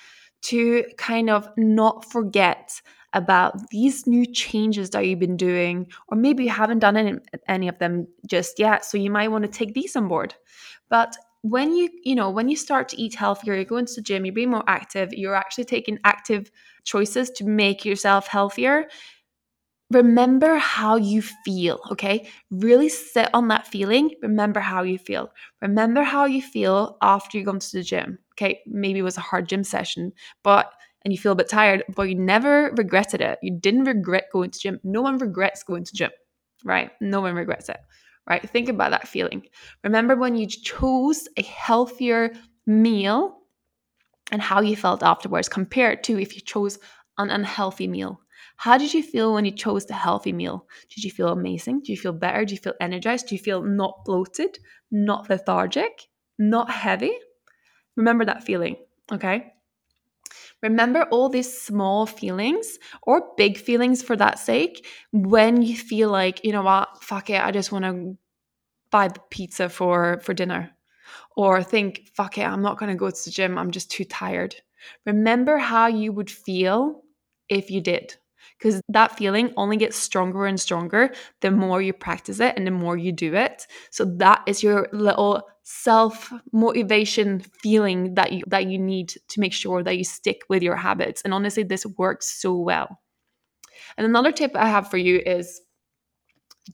to 0.42 0.84
kind 0.98 1.30
of 1.30 1.48
not 1.56 2.10
forget 2.10 2.80
about 3.14 3.70
these 3.70 4.06
new 4.06 4.26
changes 4.26 4.90
that 4.90 5.06
you've 5.06 5.18
been 5.18 5.36
doing, 5.36 5.86
or 6.08 6.16
maybe 6.16 6.44
you 6.44 6.50
haven't 6.50 6.80
done 6.80 6.96
any, 6.96 7.14
any 7.48 7.68
of 7.68 7.78
them 7.78 8.06
just 8.26 8.58
yet. 8.58 8.84
So 8.84 8.98
you 8.98 9.10
might 9.10 9.28
want 9.28 9.44
to 9.44 9.50
take 9.50 9.72
these 9.72 9.96
on 9.96 10.08
board. 10.08 10.34
But 10.90 11.16
when 11.42 11.74
you, 11.74 11.88
you 12.04 12.14
know, 12.14 12.30
when 12.30 12.48
you 12.48 12.56
start 12.56 12.88
to 12.90 13.00
eat 13.00 13.14
healthier, 13.14 13.54
you 13.54 13.64
go 13.64 13.78
into 13.78 13.94
the 13.94 14.02
gym, 14.02 14.26
you're 14.26 14.34
being 14.34 14.50
more 14.50 14.64
active, 14.66 15.12
you're 15.12 15.34
actually 15.34 15.64
taking 15.64 15.98
active 16.04 16.50
choices 16.84 17.30
to 17.30 17.44
make 17.44 17.84
yourself 17.84 18.26
healthier 18.26 18.88
remember 19.90 20.56
how 20.56 20.96
you 20.96 21.22
feel, 21.22 21.80
okay? 21.92 22.28
Really 22.50 22.88
sit 22.88 23.28
on 23.32 23.48
that 23.48 23.66
feeling. 23.66 24.10
Remember 24.22 24.60
how 24.60 24.82
you 24.82 24.98
feel. 24.98 25.30
Remember 25.62 26.02
how 26.02 26.26
you 26.26 26.42
feel 26.42 26.96
after 27.02 27.38
you 27.38 27.44
go 27.44 27.56
to 27.56 27.72
the 27.72 27.82
gym. 27.82 28.18
Okay, 28.34 28.60
maybe 28.66 29.00
it 29.00 29.02
was 29.02 29.16
a 29.16 29.22
hard 29.22 29.48
gym 29.48 29.64
session, 29.64 30.12
but 30.44 30.72
and 31.02 31.12
you 31.12 31.18
feel 31.18 31.32
a 31.32 31.36
bit 31.36 31.48
tired, 31.48 31.84
but 31.94 32.08
you 32.08 32.14
never 32.14 32.72
regretted 32.76 33.20
it. 33.20 33.38
You 33.42 33.52
didn't 33.58 33.84
regret 33.84 34.26
going 34.32 34.50
to 34.50 34.58
gym. 34.58 34.80
No 34.84 35.00
one 35.02 35.18
regrets 35.18 35.62
going 35.62 35.84
to 35.84 35.94
gym, 35.94 36.10
right? 36.64 36.90
No 37.00 37.20
one 37.20 37.34
regrets 37.34 37.68
it. 37.68 37.78
Right? 38.28 38.48
Think 38.50 38.68
about 38.68 38.90
that 38.90 39.08
feeling. 39.08 39.46
Remember 39.82 40.14
when 40.14 40.36
you 40.36 40.46
chose 40.46 41.28
a 41.38 41.42
healthier 41.42 42.32
meal 42.66 43.38
and 44.30 44.42
how 44.42 44.60
you 44.60 44.76
felt 44.76 45.02
afterwards 45.02 45.48
compared 45.48 46.04
to 46.04 46.18
if 46.20 46.34
you 46.34 46.40
chose 46.40 46.78
an 47.18 47.30
unhealthy 47.30 47.88
meal. 47.88 48.20
How 48.58 48.76
did 48.78 48.92
you 48.92 49.02
feel 49.02 49.32
when 49.34 49.44
you 49.46 49.52
chose 49.52 49.86
the 49.86 49.94
healthy 49.94 50.32
meal? 50.32 50.66
Did 50.90 51.04
you 51.04 51.10
feel 51.10 51.28
amazing? 51.28 51.80
Do 51.82 51.92
you 51.92 51.98
feel 51.98 52.12
better? 52.12 52.44
Do 52.44 52.54
you 52.54 52.60
feel 52.60 52.74
energized? 52.80 53.28
Do 53.28 53.34
you 53.34 53.40
feel 53.40 53.62
not 53.62 54.04
bloated, 54.04 54.58
not 54.90 55.30
lethargic, 55.30 56.08
not 56.38 56.70
heavy? 56.70 57.12
Remember 57.96 58.24
that 58.24 58.44
feeling, 58.44 58.76
okay? 59.12 59.52
Remember 60.62 61.04
all 61.10 61.28
these 61.28 61.60
small 61.60 62.06
feelings 62.06 62.78
or 63.02 63.32
big 63.36 63.58
feelings 63.58 64.02
for 64.02 64.16
that 64.16 64.38
sake 64.38 64.86
when 65.12 65.62
you 65.62 65.76
feel 65.76 66.10
like, 66.10 66.44
you 66.44 66.52
know 66.52 66.62
what, 66.62 67.02
fuck 67.02 67.30
it, 67.30 67.42
I 67.42 67.50
just 67.52 67.72
want 67.72 67.84
to 67.84 68.16
buy 68.90 69.08
the 69.08 69.20
pizza 69.30 69.68
for 69.68 70.20
for 70.22 70.34
dinner. 70.34 70.72
or 71.36 71.62
think, 71.62 72.10
fuck 72.14 72.38
it, 72.38 72.42
I'm 72.46 72.62
not 72.62 72.78
going 72.78 72.90
to 72.90 72.96
go 72.96 73.10
to 73.10 73.24
the 73.24 73.30
gym. 73.30 73.58
I'm 73.58 73.70
just 73.72 73.90
too 73.90 74.04
tired. 74.04 74.56
Remember 75.06 75.58
how 75.58 75.86
you 75.88 76.12
would 76.12 76.30
feel 76.30 77.02
if 77.48 77.70
you 77.70 77.80
did. 77.80 78.16
Because 78.58 78.82
that 78.88 79.16
feeling 79.16 79.52
only 79.56 79.76
gets 79.76 79.96
stronger 79.96 80.46
and 80.46 80.60
stronger 80.60 81.12
the 81.40 81.50
more 81.50 81.80
you 81.80 81.92
practice 81.92 82.40
it 82.40 82.54
and 82.56 82.66
the 82.66 82.72
more 82.72 82.96
you 82.96 83.12
do 83.12 83.34
it. 83.34 83.66
So 83.90 84.04
that 84.16 84.42
is 84.46 84.62
your 84.62 84.88
little 84.92 85.42
self 85.62 86.32
motivation 86.52 87.40
feeling 87.62 88.14
that 88.14 88.32
you 88.32 88.42
that 88.48 88.66
you 88.66 88.78
need 88.78 89.10
to 89.28 89.40
make 89.40 89.52
sure 89.52 89.82
that 89.82 89.96
you 89.96 90.04
stick 90.04 90.42
with 90.48 90.62
your 90.62 90.76
habits. 90.76 91.22
And 91.22 91.32
honestly, 91.32 91.62
this 91.62 91.86
works 91.98 92.40
so 92.40 92.56
well. 92.56 92.98
And 93.96 94.06
another 94.06 94.32
tip 94.32 94.56
I 94.56 94.68
have 94.68 94.90
for 94.90 94.96
you 94.96 95.22
is 95.24 95.60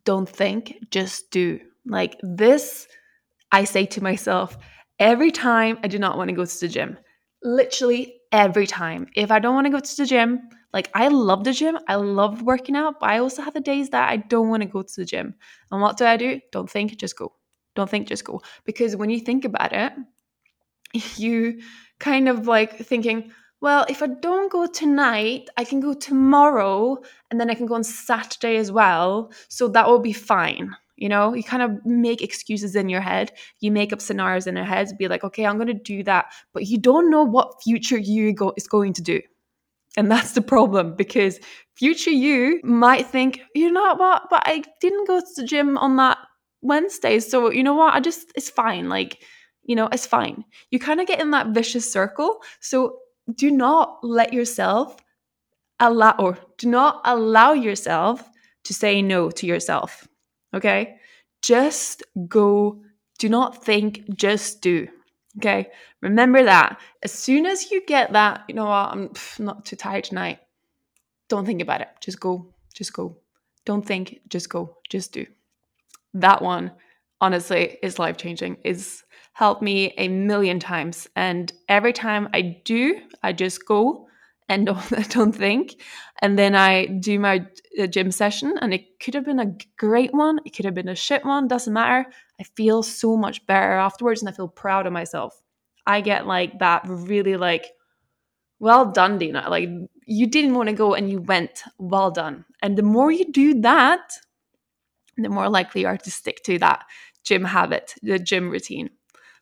don't 0.04 0.28
think, 0.28 0.78
just 0.90 1.30
do. 1.30 1.60
Like 1.86 2.16
this, 2.22 2.86
I 3.52 3.64
say 3.64 3.86
to 3.86 4.02
myself 4.02 4.56
every 4.98 5.30
time 5.30 5.78
I 5.82 5.88
do 5.88 5.98
not 5.98 6.16
want 6.16 6.30
to 6.30 6.36
go 6.36 6.44
to 6.44 6.60
the 6.60 6.68
gym. 6.68 6.98
Literally 7.42 8.16
every 8.32 8.66
time. 8.66 9.06
If 9.14 9.30
I 9.30 9.38
don't 9.38 9.54
want 9.54 9.66
to 9.66 9.70
go 9.70 9.80
to 9.80 9.96
the 9.96 10.06
gym, 10.06 10.40
like 10.74 10.90
I 10.92 11.06
love 11.06 11.44
the 11.44 11.52
gym, 11.52 11.78
I 11.86 11.94
love 11.94 12.42
working 12.42 12.74
out, 12.74 12.98
but 12.98 13.08
I 13.08 13.18
also 13.18 13.42
have 13.42 13.54
the 13.54 13.60
days 13.60 13.90
that 13.90 14.10
I 14.10 14.16
don't 14.16 14.48
want 14.48 14.64
to 14.64 14.68
go 14.68 14.82
to 14.82 14.96
the 14.96 15.04
gym. 15.04 15.34
And 15.70 15.80
what 15.80 15.96
do 15.96 16.04
I 16.04 16.16
do? 16.16 16.40
Don't 16.50 16.68
think, 16.68 16.98
just 16.98 17.16
go. 17.16 17.32
Don't 17.76 17.88
think, 17.88 18.08
just 18.08 18.24
go. 18.24 18.42
Because 18.64 18.96
when 18.96 19.08
you 19.08 19.20
think 19.20 19.44
about 19.44 19.72
it, 19.72 19.92
you 21.16 21.60
kind 22.00 22.28
of 22.28 22.48
like 22.48 22.76
thinking, 22.76 23.30
well, 23.60 23.86
if 23.88 24.02
I 24.02 24.08
don't 24.08 24.50
go 24.50 24.66
tonight, 24.66 25.48
I 25.56 25.64
can 25.64 25.78
go 25.78 25.94
tomorrow 25.94 26.98
and 27.30 27.40
then 27.40 27.50
I 27.50 27.54
can 27.54 27.66
go 27.66 27.76
on 27.76 27.84
Saturday 27.84 28.56
as 28.56 28.72
well. 28.72 29.32
So 29.48 29.68
that 29.68 29.86
will 29.86 30.00
be 30.00 30.12
fine. 30.12 30.74
You 30.96 31.08
know, 31.08 31.34
you 31.34 31.44
kind 31.44 31.62
of 31.62 31.86
make 31.86 32.20
excuses 32.20 32.74
in 32.74 32.88
your 32.88 33.00
head. 33.00 33.32
You 33.60 33.70
make 33.70 33.92
up 33.92 34.00
scenarios 34.00 34.48
in 34.48 34.56
your 34.56 34.64
head, 34.64 34.88
to 34.88 34.96
be 34.96 35.08
like, 35.08 35.22
okay, 35.22 35.46
I'm 35.46 35.56
going 35.56 35.68
to 35.68 35.74
do 35.74 36.02
that. 36.02 36.26
But 36.52 36.66
you 36.66 36.78
don't 36.78 37.10
know 37.10 37.22
what 37.22 37.62
future 37.62 37.98
you 37.98 38.32
go- 38.32 38.54
is 38.56 38.66
going 38.66 38.92
to 38.94 39.02
do. 39.02 39.20
And 39.96 40.10
that's 40.10 40.32
the 40.32 40.42
problem 40.42 40.96
because 40.96 41.38
future 41.74 42.10
you 42.10 42.60
might 42.64 43.06
think, 43.06 43.40
you 43.54 43.70
know 43.70 43.94
what, 43.94 44.24
but 44.28 44.42
I 44.44 44.64
didn't 44.80 45.06
go 45.06 45.20
to 45.20 45.26
the 45.36 45.44
gym 45.44 45.78
on 45.78 45.96
that 45.96 46.18
Wednesday. 46.62 47.20
So, 47.20 47.50
you 47.50 47.62
know 47.62 47.74
what, 47.74 47.94
I 47.94 48.00
just, 48.00 48.32
it's 48.34 48.50
fine. 48.50 48.88
Like, 48.88 49.22
you 49.62 49.76
know, 49.76 49.88
it's 49.92 50.06
fine. 50.06 50.44
You 50.70 50.78
kind 50.78 51.00
of 51.00 51.06
get 51.06 51.20
in 51.20 51.30
that 51.30 51.48
vicious 51.48 51.90
circle. 51.90 52.42
So 52.60 52.98
do 53.34 53.50
not 53.50 53.98
let 54.02 54.32
yourself 54.32 54.96
allow 55.80 56.14
or 56.18 56.38
do 56.58 56.68
not 56.68 57.00
allow 57.04 57.52
yourself 57.52 58.28
to 58.64 58.74
say 58.74 59.00
no 59.00 59.30
to 59.30 59.46
yourself. 59.46 60.08
Okay? 60.54 60.96
Just 61.42 62.02
go. 62.28 62.80
Do 63.18 63.28
not 63.28 63.64
think, 63.64 64.02
just 64.16 64.60
do. 64.60 64.88
Okay? 65.38 65.68
Remember 66.00 66.44
that. 66.44 66.80
As 67.02 67.12
soon 67.12 67.46
as 67.46 67.70
you 67.70 67.84
get 67.86 68.12
that, 68.12 68.44
you 68.48 68.54
know 68.54 68.66
what, 68.66 68.92
I'm 68.92 69.10
not 69.38 69.64
too 69.64 69.76
tired 69.76 70.04
tonight. 70.04 70.38
Don't 71.28 71.46
think 71.46 71.62
about 71.62 71.80
it. 71.80 71.88
Just 72.00 72.20
go. 72.20 72.54
Just 72.72 72.92
go. 72.92 73.16
Don't 73.64 73.84
think, 73.84 74.20
just 74.28 74.48
go. 74.48 74.76
Just 74.88 75.12
do. 75.12 75.26
That 76.14 76.42
one 76.42 76.72
honestly 77.20 77.78
is 77.82 77.98
life 77.98 78.16
changing. 78.16 78.58
Is 78.64 79.02
helped 79.34 79.62
me 79.62 79.92
a 79.98 80.08
million 80.08 80.58
times. 80.60 81.08
And 81.16 81.52
every 81.68 81.92
time 81.92 82.28
I 82.32 82.60
do, 82.64 83.00
I 83.22 83.32
just 83.32 83.66
go 83.66 84.08
and 84.48 84.66
don't, 84.66 85.10
don't 85.10 85.34
think. 85.34 85.82
And 86.22 86.38
then 86.38 86.54
I 86.54 86.86
do 86.86 87.18
my 87.18 87.46
uh, 87.80 87.86
gym 87.86 88.10
session, 88.10 88.54
and 88.60 88.72
it 88.72 88.98
could 89.00 89.14
have 89.14 89.24
been 89.24 89.40
a 89.40 89.54
great 89.76 90.14
one, 90.14 90.40
it 90.44 90.54
could 90.54 90.64
have 90.64 90.74
been 90.74 90.88
a 90.88 90.94
shit 90.94 91.24
one, 91.24 91.48
doesn't 91.48 91.72
matter. 91.72 92.06
I 92.40 92.44
feel 92.44 92.82
so 92.82 93.16
much 93.16 93.46
better 93.46 93.72
afterwards, 93.72 94.22
and 94.22 94.28
I 94.28 94.32
feel 94.32 94.48
proud 94.48 94.86
of 94.86 94.92
myself. 94.92 95.40
I 95.86 96.00
get 96.00 96.26
like 96.26 96.58
that 96.58 96.82
really 96.86 97.36
like, 97.36 97.66
well 98.58 98.90
done, 98.90 99.18
Dina. 99.18 99.46
Like 99.48 99.68
you 100.06 100.26
didn't 100.26 100.54
want 100.54 100.68
to 100.68 100.74
go 100.74 100.94
and 100.94 101.10
you 101.10 101.20
went, 101.20 101.62
well 101.78 102.10
done. 102.10 102.44
And 102.62 102.76
the 102.76 102.82
more 102.82 103.10
you 103.10 103.30
do 103.30 103.60
that, 103.60 104.18
the 105.16 105.28
more 105.28 105.48
likely 105.48 105.82
you 105.82 105.86
are 105.86 105.98
to 105.98 106.10
stick 106.10 106.42
to 106.44 106.58
that 106.58 106.84
gym 107.22 107.44
habit, 107.44 107.94
the 108.02 108.18
gym 108.18 108.50
routine. 108.50 108.90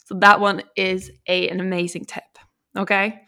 So 0.05 0.17
that 0.17 0.41
one 0.41 0.63
is 0.77 1.11
a, 1.29 1.49
an 1.49 1.61
amazing 1.61 2.05
tip. 2.05 2.25
Okay? 2.77 3.23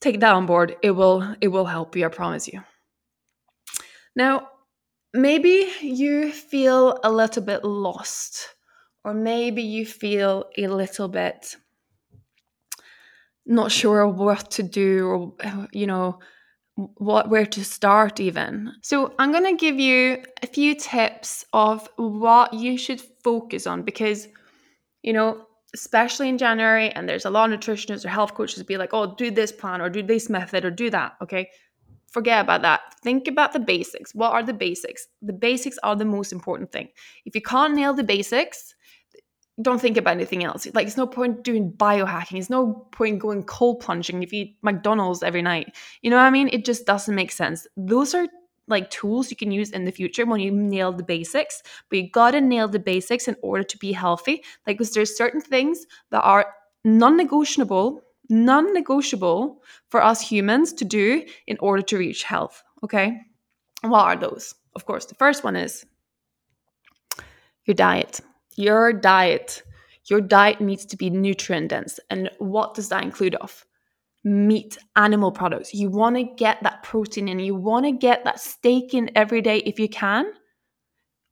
Take 0.00 0.20
that 0.20 0.34
on 0.34 0.46
board. 0.46 0.76
It 0.82 0.92
will 0.92 1.34
it 1.40 1.48
will 1.48 1.64
help 1.66 1.96
you, 1.96 2.06
I 2.06 2.08
promise 2.08 2.46
you. 2.46 2.62
Now, 4.14 4.48
maybe 5.12 5.68
you 5.80 6.30
feel 6.32 6.98
a 7.02 7.10
little 7.10 7.42
bit 7.42 7.64
lost 7.64 8.54
or 9.04 9.14
maybe 9.14 9.62
you 9.62 9.86
feel 9.86 10.46
a 10.56 10.66
little 10.66 11.08
bit 11.08 11.56
not 13.46 13.72
sure 13.72 14.06
what 14.06 14.50
to 14.50 14.62
do 14.62 15.06
or 15.06 15.68
you 15.72 15.86
know 15.86 16.18
what 16.96 17.28
where 17.28 17.46
to 17.46 17.64
start 17.64 18.20
even. 18.20 18.72
So 18.82 19.14
I'm 19.18 19.32
going 19.32 19.44
to 19.44 19.56
give 19.56 19.80
you 19.80 20.22
a 20.42 20.46
few 20.46 20.74
tips 20.76 21.44
of 21.52 21.88
what 21.96 22.54
you 22.54 22.78
should 22.78 23.00
focus 23.00 23.66
on 23.66 23.82
because 23.82 24.28
you 25.02 25.12
know 25.12 25.48
especially 25.74 26.28
in 26.28 26.38
January, 26.38 26.90
and 26.90 27.08
there's 27.08 27.24
a 27.24 27.30
lot 27.30 27.52
of 27.52 27.60
nutritionists 27.60 28.04
or 28.04 28.08
health 28.08 28.34
coaches 28.34 28.62
be 28.62 28.78
like, 28.78 28.90
oh, 28.92 29.14
do 29.16 29.30
this 29.30 29.52
plan 29.52 29.80
or 29.80 29.90
do 29.90 30.02
this 30.02 30.30
method 30.30 30.64
or 30.64 30.70
do 30.70 30.90
that. 30.90 31.12
Okay. 31.22 31.50
Forget 32.10 32.40
about 32.40 32.62
that. 32.62 32.80
Think 33.02 33.28
about 33.28 33.52
the 33.52 33.60
basics. 33.60 34.14
What 34.14 34.32
are 34.32 34.42
the 34.42 34.54
basics? 34.54 35.06
The 35.20 35.34
basics 35.34 35.76
are 35.82 35.94
the 35.94 36.06
most 36.06 36.32
important 36.32 36.72
thing. 36.72 36.88
If 37.26 37.34
you 37.34 37.42
can't 37.42 37.74
nail 37.74 37.92
the 37.92 38.02
basics, 38.02 38.74
don't 39.60 39.80
think 39.80 39.96
about 39.96 40.12
anything 40.12 40.44
else. 40.44 40.66
Like, 40.72 40.86
it's 40.86 40.96
no 40.96 41.06
point 41.06 41.42
doing 41.42 41.72
biohacking. 41.72 42.38
It's 42.38 42.50
no 42.50 42.86
point 42.92 43.18
going 43.18 43.42
cold 43.42 43.80
plunging 43.80 44.22
if 44.22 44.32
you 44.32 44.42
eat 44.42 44.58
McDonald's 44.62 45.22
every 45.22 45.42
night. 45.42 45.74
You 46.02 46.10
know 46.10 46.16
what 46.16 46.22
I 46.22 46.30
mean? 46.30 46.48
It 46.52 46.64
just 46.64 46.86
doesn't 46.86 47.14
make 47.14 47.32
sense. 47.32 47.66
Those 47.76 48.14
are 48.14 48.26
like 48.68 48.90
tools 48.90 49.30
you 49.30 49.36
can 49.36 49.50
use 49.50 49.70
in 49.70 49.84
the 49.84 49.90
future 49.92 50.26
when 50.26 50.40
you 50.40 50.50
nail 50.50 50.92
the 50.92 51.02
basics 51.02 51.62
but 51.88 51.98
you 51.98 52.10
gotta 52.10 52.40
nail 52.40 52.68
the 52.68 52.78
basics 52.78 53.26
in 53.26 53.34
order 53.42 53.62
to 53.62 53.78
be 53.78 53.92
healthy 53.92 54.44
like 54.66 54.76
because 54.76 54.92
there's 54.92 55.16
certain 55.16 55.40
things 55.40 55.86
that 56.10 56.20
are 56.20 56.54
non-negotiable 56.84 58.02
non-negotiable 58.28 59.62
for 59.88 60.04
us 60.04 60.20
humans 60.20 60.74
to 60.74 60.84
do 60.84 61.24
in 61.46 61.56
order 61.60 61.82
to 61.82 61.96
reach 61.96 62.22
health 62.24 62.62
okay 62.84 63.18
what 63.82 64.04
are 64.04 64.16
those 64.16 64.54
of 64.74 64.84
course 64.84 65.06
the 65.06 65.14
first 65.14 65.42
one 65.42 65.56
is 65.56 65.86
your 67.64 67.74
diet 67.74 68.20
your 68.58 68.92
diet 68.92 69.62
your 70.06 70.20
diet 70.20 70.60
needs 70.60 70.86
to 70.86 70.96
be 70.96 71.10
nutrient 71.10 71.68
dense 71.68 72.00
and 72.10 72.30
what 72.38 72.74
does 72.74 72.88
that 72.88 73.02
include 73.02 73.34
of 73.36 73.66
meat, 74.24 74.78
animal 74.96 75.32
products. 75.32 75.74
You 75.74 75.90
want 75.90 76.16
to 76.16 76.24
get 76.24 76.62
that 76.62 76.82
protein 76.82 77.28
in. 77.28 77.38
You 77.38 77.54
want 77.54 77.86
to 77.86 77.92
get 77.92 78.24
that 78.24 78.40
steak 78.40 78.94
in 78.94 79.10
every 79.14 79.40
day 79.40 79.58
if 79.58 79.78
you 79.78 79.88
can. 79.88 80.26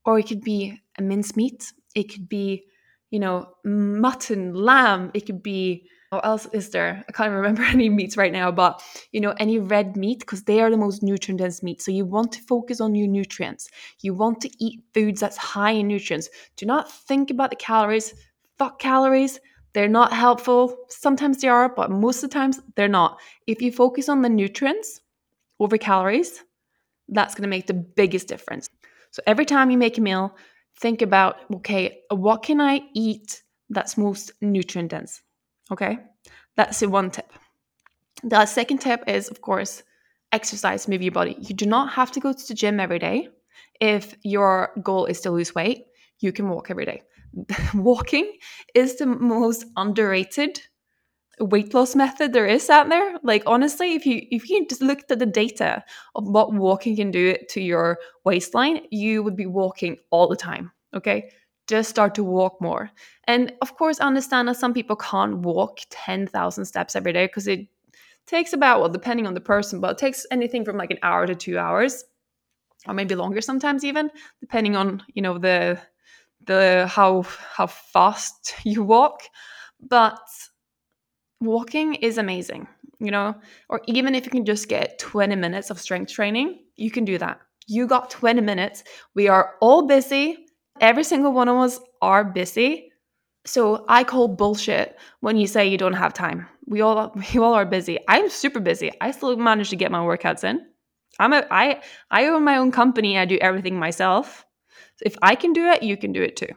Or 0.05 0.19
it 0.19 0.29
could 0.29 0.43
be 0.43 0.81
a 0.99 1.03
mincemeat. 1.03 1.73
It 1.95 2.05
could 2.05 2.29
be, 2.29 2.65
you 3.11 3.19
know, 3.19 3.49
mutton, 3.65 4.55
lamb. 4.55 5.11
It 5.15 5.27
could 5.27 5.43
be, 5.43 5.89
what 6.11 6.25
else 6.25 6.47
is 6.53 6.71
there? 6.71 7.05
I 7.09 7.13
can't 7.13 7.33
remember 7.33 7.63
any 7.65 7.89
meats 7.89 8.17
right 8.17 8.33
now, 8.33 8.51
but, 8.51 8.83
you 9.13 9.21
know, 9.21 9.35
any 9.39 9.59
red 9.59 9.97
meat 9.97 10.21
because 10.21 10.43
they 10.45 10.61
are 10.61 10.71
the 10.71 10.77
most 10.77 11.03
nutrient 11.03 11.41
dense 11.41 11.63
meat. 11.63 11.83
So 11.83 11.91
you 11.91 12.05
want 12.05 12.33
to 12.33 12.43
focus 12.43 12.81
on 12.81 12.95
your 12.95 13.09
nutrients. 13.09 13.69
You 14.03 14.15
want 14.15 14.41
to 14.43 14.51
eat 14.65 14.83
foods 14.95 15.21
that's 15.21 15.37
high 15.37 15.73
in 15.73 15.89
nutrients. 15.89 16.29
Do 16.57 16.67
not 16.67 16.91
think 16.91 17.31
about 17.31 17.51
the 17.51 17.57
calories. 17.57 18.15
Fuck 18.59 18.79
calories 18.79 19.41
they're 19.77 19.89
not 19.89 20.11
helpful. 20.11 20.75
Sometimes 20.89 21.43
they 21.43 21.49
are, 21.49 21.69
but 21.69 21.91
most 21.91 22.25
of 22.25 22.31
the 22.31 22.35
times 22.35 22.63
they're 22.77 22.89
not. 22.89 23.21
If 23.47 23.61
you 23.61 23.71
focus 23.71 24.09
on 24.09 24.23
the 24.23 24.29
nutrients 24.31 25.03
over 25.61 25.77
calories, 25.77 26.43
that's 27.11 27.35
going 27.35 27.43
to 27.43 27.49
make 27.49 27.67
the 27.67 27.75
biggest 27.75 28.27
difference. 28.27 28.71
So 29.11 29.23
every 29.27 29.45
time 29.45 29.71
you 29.71 29.77
make 29.77 29.99
a 29.99 30.01
meal, 30.01 30.35
think 30.81 31.03
about 31.03 31.37
okay, 31.57 32.01
what 32.11 32.43
can 32.43 32.59
I 32.59 32.81
eat 32.95 33.43
that's 33.69 33.99
most 33.99 34.33
nutrient 34.41 34.93
dense? 34.93 35.21
Okay, 35.71 35.99
that's 36.57 36.81
the 36.81 36.89
one 36.89 37.11
tip. 37.11 37.31
The 38.23 38.47
second 38.47 38.79
tip 38.79 39.03
is, 39.07 39.29
of 39.29 39.41
course, 39.41 39.83
exercise, 40.33 40.89
move 40.89 41.03
your 41.03 41.13
body. 41.13 41.37
You 41.41 41.55
do 41.55 41.67
not 41.67 41.93
have 41.93 42.11
to 42.13 42.21
go 42.21 42.33
to 42.33 42.49
the 42.49 42.55
gym 42.55 42.81
every 42.81 42.99
day. 42.99 43.29
If 43.81 44.17
your 44.23 44.73
goal 44.83 45.07
is 45.07 45.21
to 45.23 45.31
lose 45.31 45.55
weight, 45.55 45.87
you 46.21 46.33
can 46.33 46.49
walk 46.49 46.71
every 46.71 46.87
day. 46.87 47.03
walking 47.75 48.33
is 48.75 48.97
the 48.97 49.07
most 49.07 49.65
underrated 49.77 50.61
weight 51.39 51.75
loss 51.75 51.95
method 51.95 52.33
there 52.33 52.47
is 52.47 52.71
out 52.71 52.89
there 52.89 53.19
like 53.23 53.43
honestly 53.47 53.93
if 53.93 54.07
you 54.07 54.27
if 54.31 54.49
you 54.49 54.67
just 54.67 54.81
looked 54.81 55.11
at 55.11 55.19
the 55.19 55.27
data 55.27 55.85
of 56.15 56.27
what 56.27 56.53
walking 56.55 56.97
can 56.97 57.11
do 57.11 57.37
to 57.51 57.61
your 57.61 57.99
waistline 58.25 58.81
you 58.91 59.23
would 59.23 59.37
be 59.37 59.45
walking 59.45 59.99
all 60.11 60.29
the 60.29 60.37
time 60.37 60.73
okay 60.95 61.31
just 61.67 61.91
start 61.91 62.15
to 62.15 62.25
walk 62.25 62.61
more 62.61 62.91
and 63.25 63.53
of 63.63 63.77
course 63.77 63.99
understand 64.01 64.49
that 64.49 64.57
some 64.57 64.75
people 64.75 64.97
can't 64.97 65.39
walk 65.39 65.81
10,000 65.91 66.65
steps 66.65 66.97
every 66.97 67.13
day 67.13 67.27
because 67.27 67.47
it 67.49 67.67
takes 68.27 68.53
about 68.53 68.81
well 68.81 68.89
depending 68.89 69.27
on 69.27 69.35
the 69.35 69.41
person 69.41 69.81
but 69.81 69.93
it 69.93 69.99
takes 69.99 70.27
anything 70.31 70.65
from 70.65 70.77
like 70.77 70.91
an 70.91 70.99
hour 71.03 71.27
to 71.27 71.35
2 71.35 71.59
hours 71.59 72.05
or 72.89 72.95
maybe 72.95 73.15
longer 73.15 73.41
sometimes 73.41 73.85
even 73.85 74.11
depending 74.41 74.77
on 74.77 75.03
you 75.15 75.23
know 75.23 75.39
the 75.39 75.79
the 76.47 76.87
how 76.91 77.23
how 77.23 77.67
fast 77.67 78.55
you 78.65 78.83
walk, 78.83 79.23
but 79.81 80.21
walking 81.41 81.95
is 81.95 82.19
amazing, 82.19 82.67
you 82.99 83.11
know? 83.11 83.35
Or 83.69 83.81
even 83.87 84.15
if 84.15 84.25
you 84.25 84.31
can 84.31 84.45
just 84.45 84.69
get 84.69 84.99
20 84.99 85.37
minutes 85.37 85.71
of 85.71 85.81
strength 85.81 86.13
training, 86.13 86.61
you 86.77 86.91
can 86.91 87.05
do 87.05 87.19
that. 87.19 87.41
You 87.67 87.87
got 87.87 88.11
20 88.11 88.41
minutes. 88.41 88.85
We 89.15 89.29
are 89.29 89.55
all 89.61 89.87
busy. 89.87 90.46
Every 90.81 91.05
single 91.05 91.33
one 91.33 91.49
of 91.49 91.57
us 91.57 91.81
are 92.03 92.25
busy. 92.25 92.93
So 93.47 93.85
I 93.89 94.05
call 94.05 94.29
bullshit 94.29 94.99
when 95.21 95.37
you 95.37 95.47
say 95.47 95.69
you 95.69 95.79
don't 95.79 95.93
have 95.93 96.13
time. 96.13 96.47
We 96.67 96.81
all 96.81 97.13
we 97.35 97.41
all 97.41 97.55
are 97.55 97.67
busy. 97.67 97.99
I'm 98.09 98.29
super 98.29 98.61
busy. 98.61 98.91
I 99.01 99.11
still 99.13 99.37
manage 99.37 99.71
to 99.71 99.77
get 99.77 99.91
my 99.91 100.01
workouts 100.01 100.45
in. 100.45 100.61
I'm 101.19 101.33
a 101.33 101.47
I 101.51 101.83
I 102.11 102.27
own 102.27 102.45
my 102.45 102.57
own 102.57 102.73
company. 102.73 103.19
I 103.19 103.25
do 103.25 103.39
everything 103.39 103.79
myself. 103.79 104.45
So 104.97 105.03
if 105.07 105.17
I 105.23 105.35
can 105.35 105.53
do 105.53 105.67
it, 105.67 105.83
you 105.83 105.97
can 105.97 106.13
do 106.13 106.23
it 106.23 106.37
too. 106.37 106.53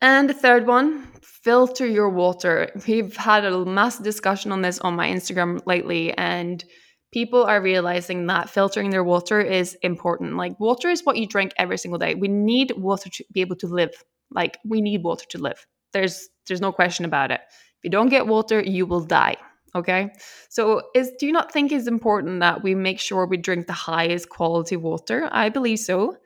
And 0.00 0.28
the 0.28 0.34
third 0.34 0.66
one, 0.66 1.06
filter 1.22 1.86
your 1.86 2.08
water. 2.08 2.70
We've 2.88 3.16
had 3.16 3.44
a 3.44 3.64
massive 3.64 4.04
discussion 4.04 4.50
on 4.50 4.62
this 4.62 4.80
on 4.80 4.96
my 4.96 5.08
Instagram 5.08 5.60
lately, 5.64 6.12
and 6.14 6.64
people 7.12 7.44
are 7.44 7.60
realizing 7.60 8.26
that 8.26 8.50
filtering 8.50 8.90
their 8.90 9.04
water 9.04 9.40
is 9.40 9.76
important. 9.82 10.36
Like, 10.36 10.58
water 10.58 10.88
is 10.88 11.04
what 11.04 11.16
you 11.16 11.26
drink 11.26 11.52
every 11.58 11.78
single 11.78 11.98
day. 11.98 12.14
We 12.14 12.28
need 12.28 12.72
water 12.76 13.10
to 13.10 13.24
be 13.32 13.40
able 13.42 13.56
to 13.56 13.66
live. 13.66 13.92
Like, 14.30 14.58
we 14.64 14.80
need 14.80 15.02
water 15.02 15.26
to 15.28 15.38
live. 15.38 15.66
There's 15.92 16.28
there's 16.48 16.60
no 16.60 16.72
question 16.72 17.04
about 17.04 17.30
it. 17.30 17.40
If 17.50 17.84
you 17.84 17.90
don't 17.90 18.08
get 18.08 18.26
water, 18.26 18.60
you 18.60 18.86
will 18.86 19.04
die. 19.04 19.36
Okay. 19.74 20.10
So 20.48 20.82
is 20.94 21.12
do 21.18 21.26
you 21.26 21.32
not 21.32 21.52
think 21.52 21.72
it's 21.72 21.86
important 21.86 22.40
that 22.40 22.62
we 22.62 22.74
make 22.74 23.00
sure 23.00 23.26
we 23.26 23.36
drink 23.36 23.66
the 23.66 23.72
highest 23.72 24.28
quality 24.28 24.76
water? 24.76 25.28
I 25.32 25.48
believe 25.48 25.78
so. 25.78 26.16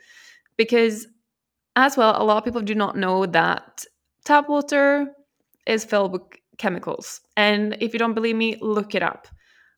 Because 0.56 1.06
as 1.76 1.96
well, 1.96 2.20
a 2.20 2.24
lot 2.24 2.38
of 2.38 2.44
people 2.44 2.62
do 2.62 2.74
not 2.74 2.96
know 2.96 3.26
that 3.26 3.84
tap 4.24 4.48
water 4.48 5.08
is 5.66 5.84
filled 5.84 6.12
with 6.12 6.22
chemicals. 6.58 7.20
And 7.36 7.76
if 7.80 7.92
you 7.92 7.98
don't 7.98 8.14
believe 8.14 8.36
me, 8.36 8.56
look 8.60 8.94
it 8.94 9.02
up. 9.02 9.28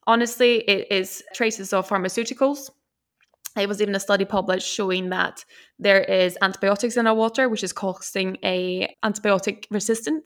Honestly, 0.08 0.60
it 0.60 0.90
is 0.90 1.22
traces 1.34 1.74
of 1.74 1.86
pharmaceuticals. 1.86 2.70
It 3.58 3.68
was 3.68 3.82
even 3.82 3.94
a 3.94 4.00
study 4.00 4.24
published 4.24 4.66
showing 4.66 5.10
that 5.10 5.44
there 5.78 6.00
is 6.00 6.38
antibiotics 6.40 6.96
in 6.96 7.06
our 7.06 7.14
water, 7.14 7.50
which 7.50 7.62
is 7.62 7.74
causing 7.74 8.38
a 8.42 8.88
antibiotic 9.04 9.66
resistance. 9.70 10.24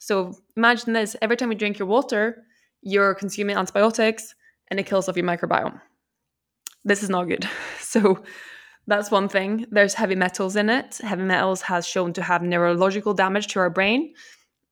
So 0.00 0.34
imagine 0.56 0.92
this: 0.92 1.14
every 1.22 1.36
time 1.36 1.52
you 1.52 1.56
drink 1.56 1.78
your 1.78 1.86
water, 1.86 2.42
you're 2.82 3.14
consuming 3.14 3.56
antibiotics, 3.56 4.34
and 4.68 4.80
it 4.80 4.86
kills 4.86 5.08
off 5.08 5.16
your 5.16 5.26
microbiome. 5.26 5.80
This 6.84 7.04
is 7.04 7.08
not 7.08 7.28
good. 7.28 7.48
So 7.80 8.24
that's 8.86 9.10
one 9.10 9.28
thing. 9.28 9.66
There's 9.70 9.94
heavy 9.94 10.14
metals 10.16 10.56
in 10.56 10.70
it. 10.70 10.96
Heavy 10.98 11.22
metals 11.22 11.60
has 11.62 11.86
shown 11.86 12.14
to 12.14 12.22
have 12.22 12.42
neurological 12.42 13.14
damage 13.14 13.46
to 13.48 13.60
our 13.60 13.70
brain. 13.70 14.14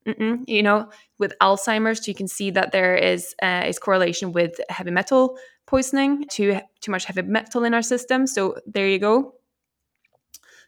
You 0.05 0.63
know, 0.63 0.89
with 1.19 1.33
Alzheimer's, 1.41 2.07
you 2.07 2.15
can 2.15 2.27
see 2.27 2.49
that 2.51 2.71
there 2.71 2.95
is 2.95 3.35
uh, 3.41 3.63
is 3.67 3.77
correlation 3.77 4.31
with 4.31 4.59
heavy 4.69 4.91
metal 4.91 5.37
poisoning, 5.67 6.25
too 6.29 6.59
too 6.79 6.91
much 6.91 7.05
heavy 7.05 7.21
metal 7.21 7.63
in 7.63 7.73
our 7.73 7.83
system. 7.83 8.25
So 8.27 8.57
there 8.65 8.87
you 8.87 8.99
go. 8.99 9.35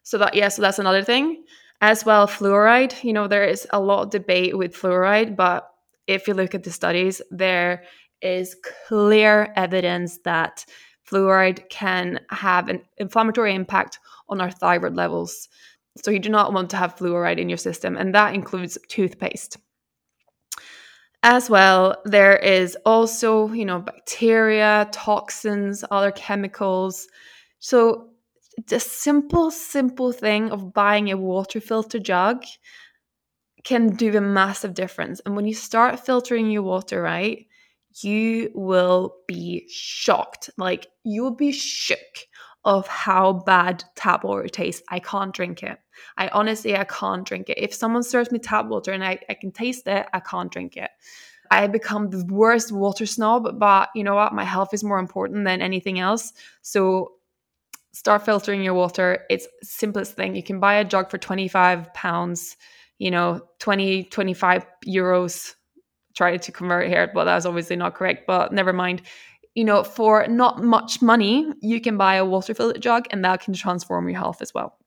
So 0.03 0.17
that 0.17 0.35
yeah, 0.35 0.49
so 0.49 0.61
that's 0.61 0.79
another 0.79 1.03
thing. 1.03 1.43
As 1.81 2.05
well, 2.05 2.27
fluoride. 2.27 3.03
You 3.03 3.13
know, 3.13 3.27
there 3.27 3.45
is 3.45 3.67
a 3.71 3.79
lot 3.79 4.03
of 4.03 4.09
debate 4.11 4.57
with 4.57 4.75
fluoride, 4.75 5.35
but 5.35 5.69
if 6.07 6.27
you 6.27 6.33
look 6.33 6.53
at 6.53 6.63
the 6.63 6.71
studies, 6.71 7.21
there 7.31 7.83
is 8.21 8.55
clear 8.87 9.51
evidence 9.55 10.19
that 10.19 10.65
fluoride 11.09 11.67
can 11.69 12.19
have 12.29 12.69
an 12.69 12.81
inflammatory 12.97 13.53
impact 13.53 13.99
on 14.29 14.39
our 14.39 14.51
thyroid 14.51 14.95
levels. 14.95 15.49
So 15.97 16.11
you 16.11 16.19
do 16.19 16.29
not 16.29 16.53
want 16.53 16.69
to 16.71 16.77
have 16.77 16.95
fluoride 16.95 17.37
in 17.37 17.49
your 17.49 17.57
system, 17.57 17.95
and 17.97 18.15
that 18.15 18.33
includes 18.33 18.77
toothpaste. 18.87 19.57
As 21.21 21.49
well, 21.49 22.01
there 22.03 22.35
is 22.35 22.77
also, 22.85 23.47
you 23.53 23.63
know, 23.63 23.79
bacteria, 23.79 24.89
toxins, 24.91 25.85
other 25.89 26.11
chemicals. 26.11 27.07
So 27.59 28.09
the 28.67 28.79
simple, 28.79 29.49
simple 29.49 30.11
thing 30.11 30.51
of 30.51 30.73
buying 30.73 31.11
a 31.11 31.17
water 31.17 31.61
filter 31.61 31.99
jug 31.99 32.43
can 33.63 33.95
do 33.95 34.15
a 34.17 34.21
massive 34.21 34.73
difference. 34.73 35.21
And 35.25 35.35
when 35.35 35.45
you 35.45 35.53
start 35.53 36.05
filtering 36.05 36.51
your 36.51 36.63
water, 36.63 37.01
right, 37.01 37.47
you 38.01 38.51
will 38.53 39.15
be 39.27 39.65
shocked. 39.69 40.49
Like 40.57 40.87
you 41.03 41.23
will 41.23 41.35
be 41.35 41.51
shook 41.51 42.27
of 42.65 42.87
how 42.87 43.33
bad 43.33 43.83
tap 43.95 44.23
water 44.23 44.47
tastes. 44.47 44.83
I 44.89 44.99
can't 44.99 45.33
drink 45.33 45.63
it. 45.63 45.77
I 46.17 46.29
honestly 46.29 46.75
I 46.75 46.85
can't 46.85 47.25
drink 47.25 47.49
it. 47.49 47.57
If 47.57 47.73
someone 47.73 48.03
serves 48.03 48.31
me 48.31 48.39
tap 48.39 48.67
water 48.67 48.91
and 48.91 49.03
I, 49.03 49.19
I 49.29 49.33
can 49.33 49.51
taste 49.51 49.87
it, 49.87 50.07
I 50.13 50.19
can't 50.19 50.51
drink 50.51 50.77
it. 50.77 50.89
I 51.51 51.67
become 51.67 52.09
the 52.09 52.25
worst 52.25 52.71
water 52.71 53.05
snob, 53.05 53.59
but 53.59 53.89
you 53.93 54.03
know 54.03 54.15
what? 54.15 54.33
My 54.33 54.45
health 54.45 54.73
is 54.73 54.83
more 54.83 54.97
important 54.97 55.45
than 55.45 55.61
anything 55.61 55.99
else. 55.99 56.33
So 56.61 57.13
start 57.91 58.25
filtering 58.25 58.63
your 58.63 58.73
water. 58.73 59.25
It's 59.29 59.47
simplest 59.61 60.15
thing. 60.15 60.35
You 60.35 60.43
can 60.43 60.59
buy 60.59 60.75
a 60.75 60.85
jug 60.85 61.11
for 61.11 61.17
25 61.17 61.93
pounds, 61.93 62.57
you 62.97 63.11
know, 63.11 63.41
20, 63.59 64.05
25 64.05 64.65
euros 64.87 65.53
tried 66.15 66.41
to 66.43 66.51
convert 66.51 66.87
here, 66.87 67.11
but 67.13 67.25
that's 67.25 67.45
obviously 67.45 67.75
not 67.75 67.95
correct. 67.95 68.25
But 68.25 68.51
never 68.51 68.73
mind. 68.73 69.01
You 69.55 69.65
know, 69.65 69.83
for 69.83 70.25
not 70.27 70.63
much 70.63 71.01
money, 71.01 71.51
you 71.61 71.79
can 71.79 71.97
buy 71.97 72.15
a 72.15 72.25
water 72.25 72.53
filter 72.53 72.79
jug, 72.79 73.05
and 73.11 73.23
that 73.23 73.41
can 73.41 73.53
transform 73.53 74.09
your 74.09 74.17
health 74.19 74.41
as 74.41 74.53
well. 74.53 74.77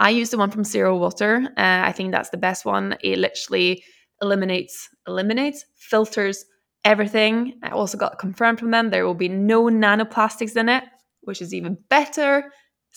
I 0.00 0.10
use 0.10 0.30
the 0.30 0.38
one 0.38 0.50
from 0.50 0.64
Zero 0.64 0.96
Water. 0.96 1.48
Uh, 1.56 1.82
I 1.84 1.92
think 1.92 2.10
that's 2.10 2.30
the 2.30 2.36
best 2.36 2.64
one. 2.64 2.96
It 3.02 3.18
literally 3.18 3.84
eliminates, 4.20 4.88
eliminates, 5.06 5.64
filters 5.76 6.44
everything. 6.84 7.54
I 7.62 7.70
also 7.70 7.96
got 7.96 8.18
confirmed 8.18 8.58
from 8.58 8.70
them 8.70 8.90
there 8.90 9.06
will 9.06 9.14
be 9.14 9.28
no 9.28 9.64
nanoplastics 9.64 10.56
in 10.56 10.68
it, 10.68 10.84
which 11.22 11.40
is 11.40 11.54
even 11.54 11.78
better. 11.88 12.52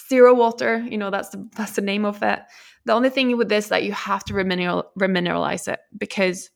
Zero 0.09 0.33
water, 0.33 0.79
you 0.89 0.97
know 0.97 1.09
that's 1.09 1.29
the 1.29 1.47
that's 1.55 1.73
the 1.73 1.81
name 1.81 2.03
of 2.03 2.21
it. 2.21 2.39
The 2.85 2.91
only 2.91 3.09
thing 3.09 3.37
with 3.37 3.47
this 3.47 3.69
that 3.69 3.83
you 3.83 3.93
have 3.93 4.25
to 4.25 4.33
remineral, 4.33 4.83
remineralize 4.99 5.71
it 5.71 5.79
because 5.97 6.49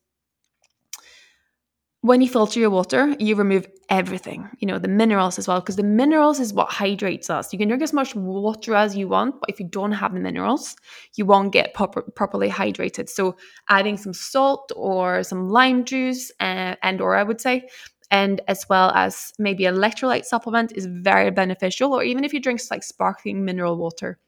when 2.02 2.22
you 2.22 2.30
filter 2.30 2.60
your 2.60 2.70
water, 2.70 3.14
you 3.20 3.36
remove 3.36 3.68
everything, 3.90 4.50
you 4.60 4.68
know, 4.68 4.80
the 4.80 4.88
minerals 4.88 5.38
as 5.38 5.48
well, 5.48 5.60
because 5.60 5.76
the 5.76 5.84
minerals 5.84 6.40
is 6.40 6.54
what 6.54 6.70
hydrates 6.70 7.30
us. 7.30 7.52
You 7.52 7.60
can 7.60 7.68
drink 7.68 7.84
as 7.84 7.92
much 7.92 8.16
water 8.16 8.74
as 8.74 8.96
you 8.96 9.10
want, 9.10 9.40
but 9.42 9.50
if 9.50 9.60
you 9.60 9.68
don't 9.68 9.92
have 9.92 10.14
the 10.14 10.20
minerals, 10.22 10.78
you 11.16 11.26
won't 11.26 11.52
get 11.52 11.74
proper, 11.74 12.02
properly 12.04 12.50
hydrated. 12.50 13.10
So 13.10 13.36
adding 13.68 13.98
some 13.98 14.14
salt 14.14 14.72
or 14.78 15.24
some 15.24 15.50
lime 15.50 15.84
juice 15.84 16.32
uh, 16.40 16.76
and 16.82 17.02
or 17.02 17.16
I 17.16 17.24
would 17.24 17.42
say, 17.42 17.68
and 18.12 18.40
as 18.48 18.66
well 18.70 18.92
as 18.92 19.34
maybe 19.38 19.66
electrolyte 19.66 20.26
supplement 20.26 20.72
is 20.76 20.86
very 20.86 21.32
beneficial. 21.32 21.94
Or 21.94 22.04
even 22.04 22.24
if 22.24 22.34
you 22.34 22.40
drink 22.40 22.62
like 22.72 22.84
sparkling 22.84 23.44
mineral 23.44 23.78
water 23.78 24.20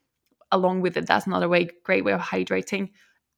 along 0.51 0.81
with 0.81 0.97
it, 0.97 1.07
that's 1.07 1.25
another 1.25 1.47
way, 1.47 1.69
great 1.85 2.03
way 2.03 2.11
of 2.11 2.19
hydrating 2.19 2.89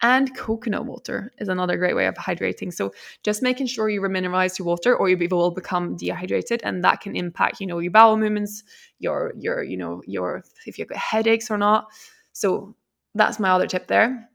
and 0.04 0.36
coconut 0.36 0.86
water 0.86 1.32
is 1.40 1.48
another 1.48 1.78
great 1.78 1.96
way 1.96 2.06
of 2.08 2.16
hydrating. 2.16 2.72
So 2.74 2.94
just 3.24 3.42
making 3.42 3.68
sure 3.68 3.90
you 3.90 4.02
remineralize 4.02 4.60
your 4.60 4.68
water 4.68 4.96
or 4.96 5.10
you 5.10 5.18
will 5.32 5.50
become 5.50 5.96
dehydrated 5.96 6.62
and 6.64 6.84
that 6.84 7.00
can 7.00 7.16
impact, 7.16 7.62
you 7.62 7.68
know, 7.68 7.80
your 7.80 7.92
bowel 7.92 8.18
movements, 8.18 8.64
your 9.00 9.34
your, 9.40 9.64
you 9.64 9.78
know, 9.78 10.04
your 10.06 10.44
if 10.68 10.78
you've 10.78 10.90
got 10.90 10.98
headaches 10.98 11.50
or 11.50 11.58
not. 11.58 11.88
So 12.34 12.76
that's 13.16 13.40
my 13.40 13.50
other 13.50 13.66
tip 13.66 13.88
there. 13.88 14.30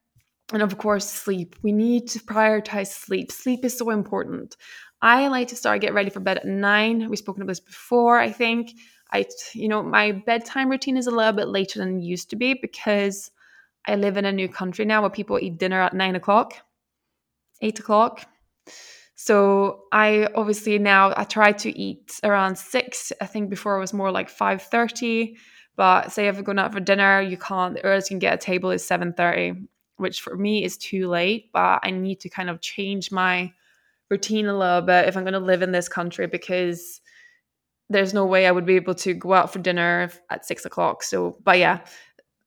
And 0.55 0.63
of 0.63 0.79
course, 0.79 1.07
sleep. 1.07 1.55
We 1.63 1.73
need 1.73 2.09
to 2.09 2.19
prioritize 2.21 2.89
sleep. 2.89 3.31
Sleep 3.31 3.63
is 3.65 3.77
so 3.77 3.91
important. 3.91 4.57
I 5.03 5.29
like 5.29 5.49
to 5.49 5.57
start 5.57 5.83
get 5.83 5.93
ready 5.93 6.09
for 6.09 6.21
bed 6.21 6.39
at 6.39 6.47
nine. 6.47 7.09
We've 7.11 7.19
spoken 7.19 7.43
about 7.43 7.51
this 7.51 7.61
before, 7.61 8.19
I 8.19 8.33
think. 8.33 8.73
I, 9.13 9.27
you 9.53 9.69
know, 9.69 9.83
my 9.83 10.13
bedtime 10.13 10.71
routine 10.71 10.97
is 10.97 11.07
a 11.07 11.11
little 11.11 11.33
bit 11.33 11.49
later 11.49 11.79
than 11.79 11.99
it 11.99 12.05
used 12.05 12.31
to 12.31 12.37
be 12.37 12.55
because 12.55 13.31
I 13.89 13.95
live 13.95 14.17
in 14.17 14.25
a 14.25 14.33
new 14.33 14.49
country 14.49 14.85
now 14.85 15.01
where 15.01 15.11
people 15.11 15.39
eat 15.41 15.59
dinner 15.59 15.81
at 15.81 15.95
nine 15.95 16.15
o'clock, 16.15 16.55
eight 17.63 17.79
o'clock. 17.79 18.27
So 19.15 19.85
I 19.91 20.29
obviously 20.35 20.79
now 20.79 21.13
I 21.17 21.25
try 21.25 21.53
to 21.53 21.77
eat 21.77 22.21
around 22.23 22.57
six. 22.57 23.13
I 23.21 23.27
think 23.27 23.51
before 23.51 23.77
it 23.77 23.81
was 23.81 23.93
more 23.93 24.13
like 24.13 24.29
five 24.29 24.63
thirty. 24.63 25.37
But 25.77 26.13
say 26.13 26.29
if 26.29 26.35
you're 26.35 26.45
going 26.45 26.59
out 26.59 26.73
for 26.73 26.81
dinner, 26.81 27.21
you 27.21 27.37
can't. 27.37 27.75
The 27.75 27.85
earliest 27.85 28.11
you 28.11 28.15
can 28.15 28.19
get 28.21 28.35
a 28.35 28.37
table 28.37 28.71
is 28.71 28.87
seven 28.87 29.13
thirty, 29.13 29.55
which 29.97 30.21
for 30.21 30.37
me 30.37 30.65
is 30.65 30.77
too 30.77 31.09
late. 31.09 31.51
But 31.53 31.81
I 31.83 31.91
need 31.91 32.21
to 32.21 32.29
kind 32.29 32.51
of 32.51 32.61
change 32.61 33.11
my 33.11 33.53
routine 34.11 34.47
a 34.47 34.57
little 34.57 34.83
bit 34.83 35.09
if 35.09 35.17
I'm 35.17 35.25
going 35.25 35.33
to 35.35 35.39
live 35.41 35.63
in 35.63 35.73
this 35.73 35.89
country 35.89 36.27
because 36.27 37.01
there's 37.91 38.15
no 38.15 38.27
way 38.27 38.47
I 38.47 38.53
would 38.53 38.67
be 38.67 38.77
able 38.77 38.95
to 38.97 39.15
go 39.15 39.33
out 39.33 39.53
for 39.53 39.59
dinner 39.59 40.11
at 40.31 40.45
six 40.45 40.65
o'clock. 40.65 41.03
So, 41.03 41.39
but 41.43 41.59
yeah, 41.59 41.81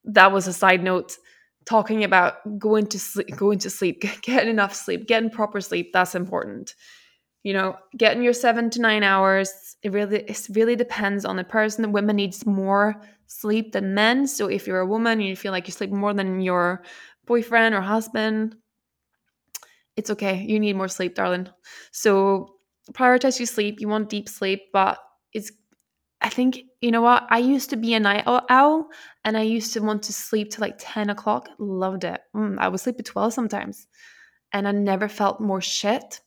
that 0.05 0.31
was 0.31 0.47
a 0.47 0.53
side 0.53 0.83
note 0.83 1.17
talking 1.65 2.03
about 2.03 2.35
going 2.57 2.87
to 2.87 2.99
sleep 2.99 3.35
going 3.35 3.59
to 3.59 3.69
sleep 3.69 4.03
getting 4.21 4.49
enough 4.49 4.73
sleep 4.73 5.07
getting 5.07 5.29
proper 5.29 5.61
sleep 5.61 5.91
that's 5.93 6.15
important 6.15 6.75
you 7.43 7.53
know, 7.53 7.75
getting 7.97 8.21
your 8.21 8.33
seven 8.33 8.69
to 8.71 8.81
nine 8.81 9.03
hours, 9.03 9.75
it 9.81 9.91
really 9.91 10.19
it 10.19 10.47
really 10.51 10.75
depends 10.75 11.25
on 11.25 11.37
the 11.37 11.43
person. 11.43 11.91
Women 11.91 12.15
needs 12.15 12.45
more 12.45 13.01
sleep 13.25 13.71
than 13.71 13.95
men. 13.95 14.27
So 14.27 14.47
if 14.47 14.67
you're 14.67 14.79
a 14.79 14.85
woman 14.85 15.13
and 15.13 15.27
you 15.27 15.35
feel 15.35 15.51
like 15.51 15.67
you 15.67 15.73
sleep 15.73 15.89
more 15.89 16.13
than 16.13 16.41
your 16.41 16.83
boyfriend 17.25 17.73
or 17.73 17.81
husband, 17.81 18.55
it's 19.95 20.11
okay. 20.11 20.45
You 20.47 20.59
need 20.59 20.75
more 20.75 20.87
sleep, 20.87 21.15
darling. 21.15 21.49
So 21.91 22.55
prioritize 22.93 23.39
your 23.39 23.47
sleep. 23.47 23.81
You 23.81 23.87
want 23.87 24.09
deep 24.09 24.29
sleep, 24.29 24.61
but 24.71 24.99
it's 25.33 25.51
I 26.21 26.29
think 26.29 26.63
you 26.81 26.91
know 26.91 27.01
what? 27.01 27.25
I 27.29 27.39
used 27.39 27.69
to 27.71 27.77
be 27.77 27.93
a 27.93 27.99
night 27.99 28.23
owl, 28.27 28.89
and 29.25 29.37
I 29.37 29.41
used 29.41 29.73
to 29.73 29.79
want 29.81 30.03
to 30.03 30.13
sleep 30.13 30.51
till 30.51 30.61
like 30.61 30.75
ten 30.77 31.09
o'clock. 31.09 31.49
Loved 31.59 32.03
it. 32.03 32.21
Mm, 32.35 32.57
I 32.59 32.67
would 32.67 32.79
sleep 32.79 32.97
at 32.99 33.05
twelve 33.05 33.33
sometimes, 33.33 33.87
and 34.53 34.67
I 34.67 34.71
never 34.71 35.07
felt 35.07 35.41
more 35.41 35.61
shit. 35.61 36.21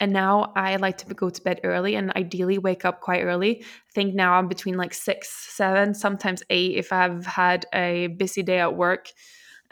And 0.00 0.12
now 0.12 0.52
I 0.54 0.76
like 0.76 0.98
to 0.98 1.14
go 1.14 1.28
to 1.28 1.42
bed 1.42 1.60
early 1.64 1.96
and 1.96 2.12
ideally 2.14 2.58
wake 2.58 2.84
up 2.84 3.00
quite 3.00 3.24
early. 3.24 3.62
I 3.62 3.92
think 3.94 4.14
now 4.14 4.34
I'm 4.34 4.46
between 4.46 4.76
like 4.76 4.94
six, 4.94 5.28
seven, 5.54 5.92
sometimes 5.92 6.42
eight 6.50 6.76
if 6.76 6.92
I've 6.92 7.26
had 7.26 7.66
a 7.74 8.06
busy 8.06 8.44
day 8.44 8.60
at 8.60 8.76
work 8.76 9.10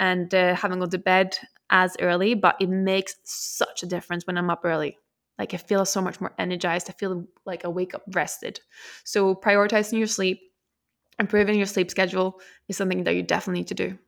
and 0.01 0.35
uh, 0.35 0.57
haven't 0.57 0.81
gone 0.81 0.91
to 0.91 0.99
bed 0.99 1.39
as 1.71 1.97
early. 2.01 2.35
But 2.35 2.57
it 2.61 2.69
makes 2.69 3.15
such 3.25 3.85
a 3.85 3.87
difference 3.87 4.27
when 4.27 4.37
I'm 4.37 4.51
up 4.51 4.63
early. 4.65 4.99
Like 5.39 5.55
I 5.55 5.59
feel 5.59 5.85
so 5.85 6.01
much 6.01 6.21
more 6.21 6.33
energized. 6.39 6.89
I 6.89 6.93
feel 6.93 7.27
like 7.45 7.65
I 7.65 7.69
wake 7.69 7.95
up 7.95 8.03
rested. 8.13 8.61
So 9.05 9.35
prioritizing 9.35 9.99
your 9.99 10.07
sleep, 10.07 10.41
improving 11.19 11.57
your 11.57 11.67
sleep 11.67 11.91
schedule 11.91 12.41
is 12.69 12.77
something 12.77 13.05
that 13.05 13.15
you 13.15 13.23
definitely 13.23 13.61
need 13.61 13.69
to 13.69 13.75
do. 13.75 13.99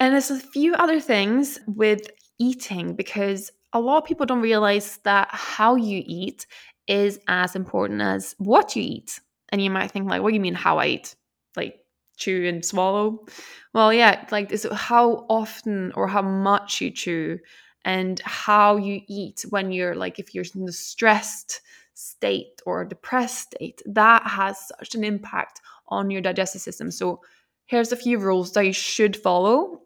And 0.00 0.12
there's 0.12 0.30
a 0.30 0.38
few 0.38 0.74
other 0.74 1.00
things 1.00 1.58
with 1.66 2.08
eating 2.38 2.94
because 2.94 3.50
a 3.72 3.80
lot 3.80 3.98
of 3.98 4.04
people 4.04 4.26
don't 4.26 4.40
realize 4.40 4.98
that 5.04 5.28
how 5.30 5.76
you 5.76 6.02
eat 6.04 6.46
is 6.88 7.18
as 7.28 7.54
important 7.54 8.00
as 8.00 8.34
what 8.38 8.74
you 8.76 8.82
eat. 8.82 9.20
And 9.50 9.62
you 9.62 9.70
might 9.70 9.90
think 9.90 10.08
like, 10.08 10.22
what 10.22 10.30
do 10.30 10.34
you 10.34 10.40
mean 10.40 10.54
how 10.54 10.78
I 10.78 10.86
eat? 10.86 11.14
Like 11.56 11.80
chew 12.16 12.46
and 12.48 12.64
swallow? 12.64 13.26
Well, 13.74 13.92
yeah, 13.92 14.26
like 14.30 14.52
it's 14.52 14.66
how 14.72 15.26
often 15.28 15.92
or 15.94 16.08
how 16.08 16.22
much 16.22 16.80
you 16.80 16.90
chew 16.90 17.38
and 17.84 18.20
how 18.20 18.76
you 18.76 19.00
eat 19.08 19.44
when 19.50 19.72
you're 19.72 19.94
like 19.94 20.18
if 20.18 20.34
you're 20.34 20.44
in 20.54 20.68
a 20.68 20.72
stressed 20.72 21.60
state 21.94 22.60
or 22.64 22.84
depressed 22.84 23.52
state. 23.52 23.82
That 23.86 24.26
has 24.26 24.68
such 24.78 24.94
an 24.94 25.04
impact 25.04 25.60
on 25.88 26.10
your 26.10 26.20
digestive 26.20 26.62
system. 26.62 26.90
So 26.90 27.20
here's 27.66 27.92
a 27.92 27.96
few 27.96 28.18
rules 28.18 28.52
that 28.52 28.66
you 28.66 28.72
should 28.72 29.16
follow 29.16 29.82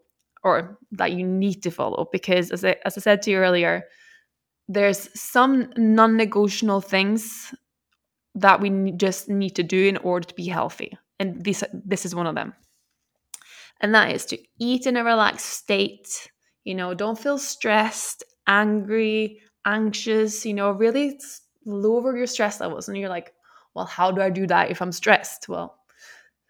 or 0.47 0.79
that 0.93 1.13
you 1.13 1.27
need 1.27 1.63
to 1.63 1.71
follow 1.71 2.09
because 2.13 2.51
as 2.51 2.65
I, 2.65 2.77
as 2.85 2.97
I 2.97 3.01
said 3.01 3.23
to 3.23 3.31
you 3.31 3.39
earlier 3.39 3.85
there's 4.69 5.09
some 5.19 5.73
non-negotiable 5.77 6.81
things 6.81 7.55
that 8.35 8.61
we 8.61 8.93
just 8.93 9.29
need 9.29 9.57
to 9.57 9.63
do 9.63 9.87
in 9.87 9.97
order 9.99 10.27
to 10.27 10.35
be 10.35 10.47
healthy 10.47 10.97
and 11.19 11.45
this 11.45 11.65
this 11.73 12.05
is 12.07 12.15
one 12.15 12.27
of 12.27 12.35
them 12.35 12.55
and 13.81 13.95
that 13.95 14.13
is 14.13 14.25
to 14.27 14.39
eat 14.59 14.87
in 14.87 14.97
a 14.97 15.05
relaxed 15.05 15.47
state 15.47 16.31
you 16.67 16.75
know 16.75 16.95
don't 16.95 17.19
feel 17.19 17.39
stressed 17.39 18.25
angry 18.49 19.41
anxious 19.67 20.47
you 20.47 20.55
know 20.55 20.73
really 20.73 21.19
lower 21.67 22.17
your 22.17 22.27
stress 22.29 22.61
levels 22.61 22.89
and 22.89 22.99
you're 22.99 23.09
like 23.09 23.33
well 23.75 23.87
how 23.87 24.11
do 24.13 24.21
i 24.23 24.31
do 24.31 24.47
that 24.47 24.71
if 24.71 24.83
i'm 24.83 24.93
stressed 24.93 25.49
well 25.49 25.79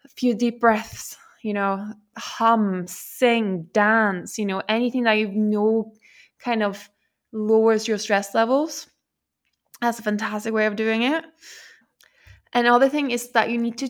a 0.05 0.09
few 0.09 0.35
deep 0.35 0.59
breaths 0.59 1.17
you 1.43 1.53
know, 1.53 1.93
hum, 2.17 2.85
sing, 2.87 3.67
dance, 3.71 4.37
you 4.37 4.45
know, 4.45 4.61
anything 4.67 5.03
that 5.03 5.13
you 5.13 5.29
know 5.31 5.93
kind 6.39 6.63
of 6.63 6.89
lowers 7.31 7.87
your 7.87 7.97
stress 7.97 8.35
levels. 8.35 8.87
That's 9.81 9.99
a 9.99 10.03
fantastic 10.03 10.53
way 10.53 10.65
of 10.67 10.75
doing 10.75 11.03
it. 11.03 11.25
Another 12.53 12.89
thing 12.89 13.11
is 13.11 13.31
that 13.31 13.49
you 13.49 13.57
need 13.57 13.77
to 13.77 13.89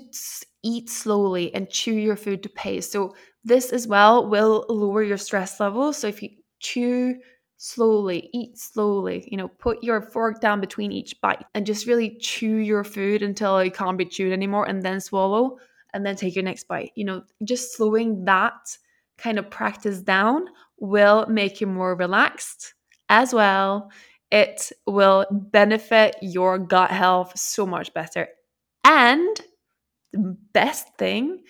eat 0.64 0.90
slowly 0.90 1.54
and 1.54 1.70
chew 1.70 1.94
your 1.94 2.16
food 2.16 2.44
to 2.44 2.50
pace. 2.50 2.92
So, 2.92 3.16
this 3.48 3.72
as 3.72 3.88
well 3.88 4.28
will 4.28 4.66
lower 4.70 5.04
your 5.04 5.18
stress 5.18 5.60
levels. 5.60 5.98
So, 5.98 6.08
if 6.08 6.22
you 6.22 6.30
chew 6.60 7.16
slowly, 7.58 8.30
eat 8.34 8.58
slowly, 8.58 9.28
you 9.32 9.38
know, 9.38 9.48
put 9.48 9.84
your 9.84 10.02
fork 10.02 10.40
down 10.42 10.62
between 10.62 10.92
each 10.92 11.20
bite 11.22 11.44
and 11.56 11.66
just 11.66 11.88
really 11.88 12.18
chew 12.20 12.58
your 12.58 12.84
food 12.84 13.24
until 13.24 13.58
it 13.58 13.74
can't 13.74 13.98
be 13.98 14.06
chewed 14.06 14.34
anymore 14.34 14.68
and 14.68 14.84
then 14.84 15.02
swallow 15.02 15.58
and 15.94 16.06
then 16.06 16.16
take 16.16 16.36
your 16.36 16.44
next 16.44 16.68
bite. 16.68 16.92
You 16.96 17.06
know, 17.06 17.24
just 17.44 17.76
slowing 17.76 18.26
that 18.26 18.78
kind 19.18 19.40
of 19.40 19.50
practice 19.50 20.02
down 20.02 20.46
will 20.80 21.26
make 21.28 21.60
you 21.60 21.68
more 21.68 21.96
relaxed 21.96 22.76
as 23.10 23.34
well. 23.34 23.90
It 24.32 24.72
will 24.86 25.26
benefit 25.32 26.18
your 26.22 26.60
gut 26.60 26.92
health 26.92 27.38
so 27.40 27.66
much 27.66 27.94
better. 27.94 28.28
And 28.84 29.42
the 30.14 30.38
best 30.54 30.88
thing, 30.98 31.44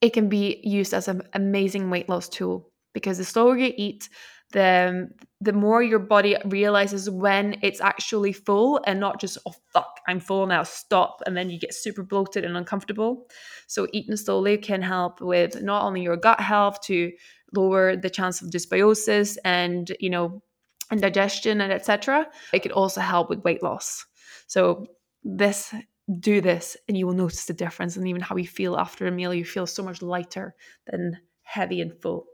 it 0.00 0.12
can 0.12 0.28
be 0.28 0.60
used 0.62 0.94
as 0.94 1.08
an 1.08 1.22
amazing 1.34 1.90
weight 1.90 2.08
loss 2.08 2.28
tool 2.28 2.70
because 2.94 3.18
the 3.18 3.24
slower 3.24 3.56
you 3.56 3.72
eat, 3.76 4.08
the 4.52 5.08
the 5.40 5.52
more 5.52 5.82
your 5.82 5.98
body 5.98 6.36
realizes 6.46 7.10
when 7.10 7.56
it's 7.62 7.80
actually 7.80 8.32
full 8.32 8.80
and 8.86 8.98
not 8.98 9.20
just 9.20 9.36
oh 9.46 9.54
fuck 9.72 10.00
i'm 10.08 10.18
full 10.18 10.46
now 10.46 10.62
stop 10.62 11.20
and 11.26 11.36
then 11.36 11.50
you 11.50 11.58
get 11.58 11.74
super 11.74 12.02
bloated 12.02 12.44
and 12.44 12.56
uncomfortable. 12.56 13.28
So 13.66 13.86
eating 13.92 14.16
slowly 14.16 14.56
can 14.56 14.80
help 14.80 15.20
with 15.20 15.62
not 15.62 15.84
only 15.84 16.02
your 16.02 16.16
gut 16.16 16.40
health 16.40 16.80
to 16.82 17.12
lower 17.54 17.94
the 17.96 18.10
chance 18.10 18.40
of 18.40 18.48
dysbiosis 18.48 19.36
and 19.44 19.92
you 20.00 20.08
know 20.08 20.42
and 20.90 21.00
digestion 21.00 21.60
and 21.60 21.70
etc 21.70 22.26
it 22.54 22.60
could 22.60 22.72
also 22.72 23.02
help 23.02 23.28
with 23.28 23.44
weight 23.44 23.62
loss. 23.62 24.06
So 24.46 24.86
this 25.22 25.74
do 26.20 26.40
this 26.40 26.76
and 26.88 26.96
you 26.96 27.06
will 27.06 27.14
notice 27.14 27.44
the 27.44 27.52
difference 27.52 27.96
and 27.96 28.08
even 28.08 28.22
how 28.22 28.36
you 28.36 28.46
feel 28.46 28.76
after 28.76 29.06
a 29.06 29.10
meal 29.10 29.34
you 29.34 29.44
feel 29.44 29.66
so 29.66 29.82
much 29.82 30.00
lighter 30.00 30.54
than 30.86 31.18
heavy 31.42 31.80
and 31.80 32.00
full 32.00 32.26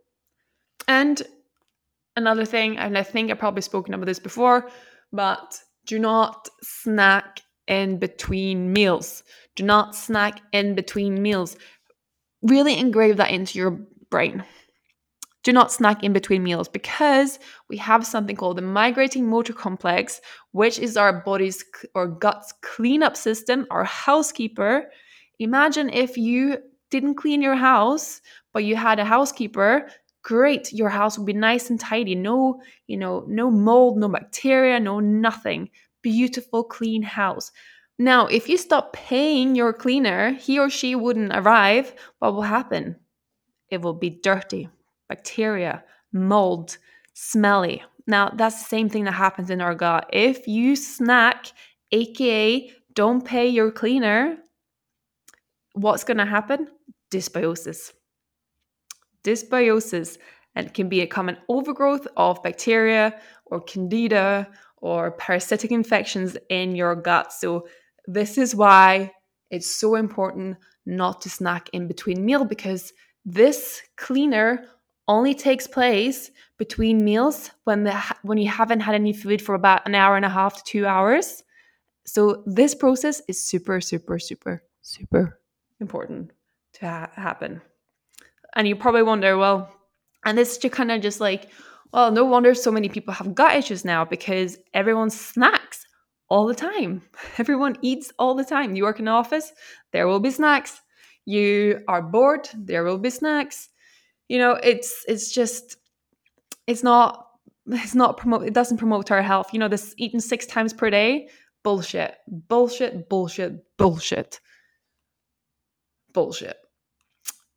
and 0.89 1.23
another 2.17 2.45
thing, 2.45 2.79
and 2.79 2.97
I 2.97 3.03
think 3.03 3.31
I've 3.31 3.39
probably 3.39 3.63
spoken 3.63 3.95
about 3.95 4.07
this 4.07 4.19
before, 4.19 4.71
but 5.13 5.59
do 5.87 5.99
not 5.99 6.49
snack 6.63 7.41
in 7.67 7.99
between 7.99 8.73
meals. 8.73 9.23
Do 9.57 9.65
not 9.65 9.95
snack 9.95 10.41
in 10.53 10.75
between 10.75 11.23
meals. 11.23 11.57
Really 12.43 12.79
engrave 12.79 13.17
that 13.17 13.31
into 13.31 13.59
your 13.59 13.71
brain. 14.11 14.45
Do 15.45 15.53
not 15.53 15.71
snack 15.71 16.03
in 16.03 16.15
between 16.15 16.43
meals 16.43 16.69
because 16.69 17.39
we 17.69 17.77
have 17.77 18.07
something 18.07 18.35
called 18.35 18.57
the 18.57 18.63
migrating 18.63 19.29
motor 19.29 19.53
complex, 19.53 20.23
which 20.53 20.79
is 20.79 20.97
our 20.97 21.21
body's 21.21 21.63
or 21.95 22.09
gut's 22.09 22.55
cleanup 22.63 23.15
system, 23.15 23.67
our 23.71 23.85
housekeeper. 23.85 24.91
Imagine 25.39 25.91
if 25.91 26.17
you 26.17 26.57
didn't 26.91 27.17
clean 27.17 27.43
your 27.43 27.57
house, 27.57 28.23
but 28.55 28.65
you 28.65 28.75
had 28.75 28.99
a 28.99 29.05
housekeeper. 29.05 29.91
Great 30.23 30.73
your 30.73 30.89
house 30.89 31.19
would 31.19 31.27
be 31.27 31.35
nice 31.35 31.69
and 31.69 31.79
tidy. 31.79 32.15
No 32.15 32.63
you 32.87 32.97
know 32.97 33.27
no 33.29 33.51
mold 33.51 33.99
no 33.99 34.09
bacteria 34.09 34.81
no 34.81 34.99
nothing. 34.99 35.69
Beautiful 36.01 36.65
clean 36.65 37.03
house. 37.03 37.53
Now 37.99 38.27
if 38.29 38.49
you 38.49 38.57
stop 38.57 38.95
paying 38.95 39.55
your 39.55 39.75
cleaner 39.75 40.33
he 40.33 40.59
or 40.59 40.71
she 40.71 40.95
wouldn't 40.95 41.33
arrive. 41.35 41.95
What 42.21 42.33
will 42.33 42.43
happen? 42.43 42.97
It 43.69 43.83
will 43.83 43.93
be 43.93 44.09
dirty 44.09 44.71
bacteria 45.15 45.85
mold 46.13 46.79
smelly. 47.15 47.83
Now 48.07 48.25
that's 48.39 48.59
the 48.63 48.69
same 48.69 48.89
thing 48.89 49.05
that 49.05 49.13
happens 49.27 49.49
in 49.51 49.61
our 49.61 49.75
gut. 49.75 50.03
If 50.13 50.49
you 50.49 50.77
snack 50.77 51.53
aka 51.93 52.71
don't 52.95 53.25
pay 53.25 53.49
your 53.49 53.71
cleaner 53.71 54.39
what's 55.75 56.05
going 56.05 56.19
to 56.19 56.25
happen? 56.25 56.69
Dysbiosis. 57.11 57.93
Dysbiosis 59.25 60.19
and 60.55 60.73
can 60.73 60.89
be 60.89 61.01
a 61.01 61.07
common 61.07 61.37
overgrowth 61.49 62.07
of 62.17 62.43
bacteria 62.43 63.21
or 63.47 63.61
candida 63.61 64.49
or 64.79 65.13
parasitic 65.13 65.73
infections 65.73 66.37
in 66.49 66.77
your 66.77 66.95
gut. 66.95 67.33
So 67.33 67.67
this 68.07 68.39
is 68.39 68.55
why 68.55 69.11
it's 69.51 69.75
so 69.81 69.97
important 69.97 70.57
not 70.87 71.23
to 71.23 71.31
snack 71.31 71.69
in 71.73 71.89
between 71.89 72.25
meal 72.25 72.45
because 72.45 72.93
this 73.25 73.83
cleaner 73.97 74.67
only 75.09 75.35
takes 75.35 75.67
place 75.67 76.31
between 76.59 77.05
meals 77.05 77.51
when 77.65 77.85
the 77.85 77.95
when 78.23 78.39
you 78.39 78.49
haven't 78.49 78.81
had 78.81 78.95
any 78.95 79.13
food 79.13 79.43
for 79.43 79.55
about 79.55 79.87
an 79.87 79.95
hour 79.95 80.17
and 80.17 80.25
a 80.25 80.29
half 80.29 80.57
to 80.57 80.65
2 80.65 80.87
hours. 80.87 81.43
So 82.07 82.43
this 82.47 82.75
process 82.75 83.21
is 83.29 83.43
super 83.43 83.81
super 83.81 84.19
super 84.19 84.63
super 84.83 85.41
important 85.81 86.33
to 86.75 86.87
ha- 86.87 87.11
happen. 87.15 87.61
And 88.57 88.69
you 88.69 88.77
probably 88.77 89.03
wonder, 89.03 89.37
well, 89.37 89.75
and 90.25 90.39
this 90.39 90.59
just 90.59 90.75
kind 90.75 90.91
of 90.91 91.01
just 91.03 91.21
like, 91.21 91.51
well, 91.93 92.11
no 92.11 92.25
wonder 92.25 92.55
so 92.55 92.71
many 92.71 92.89
people 92.89 93.15
have 93.15 93.35
gut 93.35 93.57
issues 93.57 93.85
now 93.85 94.05
because 94.05 94.59
everyone 94.73 95.11
snacks 95.11 95.87
all 96.29 96.47
the 96.47 96.55
time. 96.55 97.03
Everyone 97.39 97.77
eats 97.83 98.13
all 98.19 98.35
the 98.35 98.45
time. 98.45 98.75
You 98.75 98.85
work 98.85 98.99
in 98.99 99.09
an 99.09 99.15
office, 99.15 99.53
there 99.93 100.07
will 100.07 100.21
be 100.21 100.31
snacks. 100.31 100.81
You 101.27 101.83
are 101.89 102.03
bored, 102.03 102.49
there 102.55 102.85
will 102.85 102.99
be 102.99 103.11
snacks. 103.11 103.69
You 104.29 104.39
know, 104.39 104.53
it's 104.53 105.05
it's 105.09 105.33
just 105.33 105.77
it's 106.67 106.83
not 106.83 107.27
it's 107.67 107.95
not 107.95 108.17
promote 108.17 108.45
it 108.45 108.55
doesn't 108.55 108.79
promote 108.79 109.11
our 109.11 109.23
health. 109.23 109.53
You 109.53 109.59
know, 109.59 109.69
this 109.69 109.95
eating 109.97 110.21
six 110.21 110.47
times 110.47 110.73
per 110.73 110.91
day, 110.91 111.29
bullshit. 111.63 112.17
Bullshit, 112.29 113.09
bullshit, 113.09 113.65
bullshit. 113.77 114.41
Bullshit. 116.13 116.57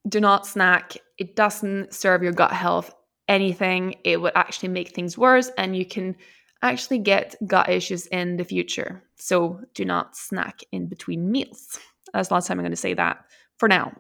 Do 0.08 0.20
not 0.20 0.48
snack. 0.48 0.98
It 1.18 1.36
doesn't 1.36 1.94
serve 1.94 2.24
your 2.24 2.32
gut 2.32 2.54
health 2.54 2.94
anything. 3.28 3.96
It 4.04 4.22
would 4.22 4.34
actually 4.36 4.70
make 4.70 4.90
things 4.90 5.18
worse 5.18 5.52
and 5.58 5.76
you 5.76 5.86
can 5.86 6.16
actually 6.62 7.00
get 7.00 7.36
gut 7.46 7.70
issues 7.70 8.08
in 8.08 8.38
the 8.38 8.44
future. 8.44 9.04
So 9.16 9.62
do 9.74 9.86
not 9.86 10.16
snack 10.16 10.62
in 10.72 10.88
between 10.88 11.30
meals. 11.30 11.80
That's 12.14 12.30
the 12.30 12.36
last 12.36 12.48
time 12.48 12.58
I'm 12.58 12.64
going 12.64 12.72
to 12.72 12.78
say 12.78 12.94
that 12.94 13.26
for 13.58 13.68
now. 13.68 13.92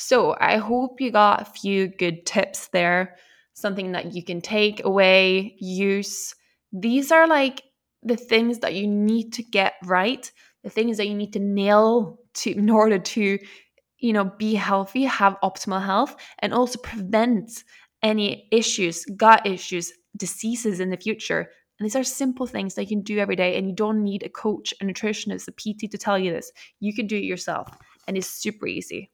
So 0.00 0.36
I 0.40 0.58
hope 0.58 1.00
you 1.00 1.10
got 1.10 1.42
a 1.42 1.44
few 1.44 1.88
good 1.88 2.24
tips 2.24 2.68
there, 2.68 3.16
something 3.54 3.90
that 3.92 4.14
you 4.14 4.22
can 4.22 4.40
take 4.40 4.84
away, 4.84 5.56
use. 5.58 6.36
These 6.72 7.10
are 7.10 7.26
like 7.26 7.64
the 8.04 8.16
things 8.16 8.60
that 8.60 8.74
you 8.74 8.86
need 8.86 9.32
to 9.32 9.42
get 9.42 9.74
right, 9.84 10.30
the 10.62 10.70
things 10.70 10.98
that 10.98 11.08
you 11.08 11.16
need 11.16 11.32
to 11.32 11.40
nail 11.40 12.20
to 12.34 12.52
in 12.52 12.70
order 12.70 13.00
to, 13.00 13.38
you 13.98 14.12
know, 14.12 14.24
be 14.38 14.54
healthy, 14.54 15.02
have 15.02 15.36
optimal 15.42 15.84
health, 15.84 16.14
and 16.38 16.54
also 16.54 16.78
prevent 16.78 17.64
any 18.00 18.46
issues, 18.52 19.04
gut 19.16 19.44
issues, 19.44 19.92
diseases 20.16 20.78
in 20.78 20.90
the 20.90 20.96
future. 20.96 21.50
And 21.80 21.84
these 21.84 21.96
are 21.96 22.04
simple 22.04 22.46
things 22.46 22.74
that 22.74 22.82
you 22.82 22.88
can 22.88 23.02
do 23.02 23.18
every 23.18 23.34
day, 23.34 23.58
and 23.58 23.66
you 23.66 23.74
don't 23.74 24.04
need 24.04 24.22
a 24.22 24.28
coach, 24.28 24.72
a 24.80 24.84
nutritionist, 24.84 25.48
a 25.48 25.52
PT 25.52 25.90
to 25.90 25.98
tell 25.98 26.16
you 26.20 26.30
this. 26.30 26.52
You 26.78 26.94
can 26.94 27.08
do 27.08 27.16
it 27.16 27.24
yourself, 27.24 27.68
and 28.06 28.16
it's 28.16 28.30
super 28.30 28.68
easy. 28.68 29.10